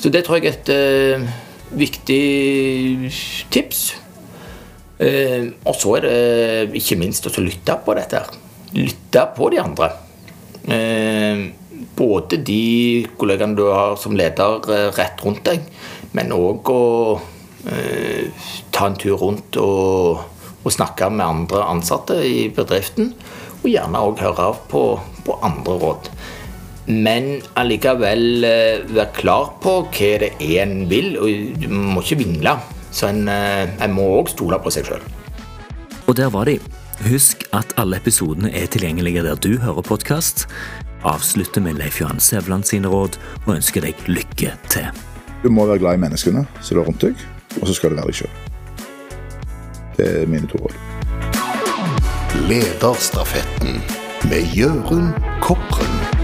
Så 0.00 0.10
det 0.12 0.24
tror 0.26 0.40
jeg 0.40 0.50
er 0.50 0.58
et 0.58 0.72
eh, 0.74 1.30
viktig 1.78 2.20
tips. 3.54 3.82
Eh, 5.00 5.48
og 5.64 5.78
så 5.78 5.96
er 5.98 6.06
det 6.06 6.82
ikke 6.82 6.98
minst 7.00 7.28
å 7.30 7.34
lytte 7.40 7.78
på 7.84 7.96
dette. 7.96 8.24
Lytte 8.76 9.26
på 9.36 9.50
de 9.54 9.62
andre. 9.62 9.90
Eh, 12.00 12.06
både 12.06 12.36
de 12.36 13.06
kollegaene 13.18 13.56
du 13.56 13.66
har 13.68 13.96
som 13.96 14.16
leder 14.16 14.70
eh, 14.70 14.90
rett 14.96 15.20
rundt 15.24 15.44
deg, 15.44 15.60
men 16.12 16.32
òg 16.32 16.70
å 16.70 17.20
ta 18.72 18.86
en 18.88 18.94
tur 18.96 19.18
rundt 19.20 19.56
og, 19.60 20.22
og, 20.62 20.70
snakke 20.72 21.10
med 21.12 21.26
andre 21.26 21.60
ansatte 21.68 22.16
i 22.24 22.48
bedriften. 22.48 23.12
Og 23.60 23.68
gjerne 23.68 24.00
òg 24.00 24.22
høre 24.24 24.46
av 24.48 24.62
på, 24.70 24.96
på, 25.26 25.36
andre 25.44 25.76
råd. 25.82 26.08
Men 26.88 27.42
allikevel 27.60 28.46
være 28.88 29.10
klar 29.12 29.52
på 29.60 29.76
hva 29.92 30.10
det 30.24 30.32
er 30.40 30.64
en 30.64 30.88
vil, 30.88 31.12
og 31.20 31.60
du 31.60 31.68
må 31.68 32.00
ikke 32.00 32.22
vingle. 32.24 32.56
Så 32.90 33.12
en, 33.12 33.28
en 33.28 33.76
eh, 33.76 33.92
må 33.92 34.08
òg 34.16 34.32
stole 34.32 34.58
på 34.64 34.72
seg 34.72 34.88
sjøl. 34.88 35.04
Og 36.08 36.16
der 36.16 36.32
var 36.32 36.48
de. 36.48 36.56
Husk 37.04 37.44
at 37.56 37.76
alle 37.80 38.00
episodene 38.00 38.50
er 38.56 38.72
tilgjengelige 38.72 39.22
der 39.28 39.36
du 39.36 39.58
hører 39.60 39.84
podkast. 39.84 40.48
Avslutter 41.04 41.64
med 41.64 41.78
Leif 41.80 42.00
Johan 42.00 42.20
Sevland 42.20 42.68
sine 42.68 42.90
råd 42.90 43.16
og 43.46 43.54
ønsker 43.56 43.84
deg 43.84 44.00
lykke 44.10 44.52
til. 44.68 45.02
Du 45.42 45.48
må 45.48 45.64
være 45.66 45.80
glad 45.80 45.96
i 45.96 46.02
menneskene 46.04 46.44
som 46.60 46.78
er 46.78 46.88
rundt 46.88 47.04
deg, 47.04 47.26
og 47.60 47.66
så 47.68 47.76
skal 47.76 47.92
du 47.92 48.00
være 48.00 48.12
deg 48.12 48.20
sjøl. 48.20 48.38
Det 49.96 50.08
er 50.22 50.30
mine 50.30 50.48
to 50.50 50.60
råd. 50.60 50.76
Lederstafetten 52.48 53.80
med 54.28 54.56
Jørund 54.56 55.12
Kopren. 55.44 56.19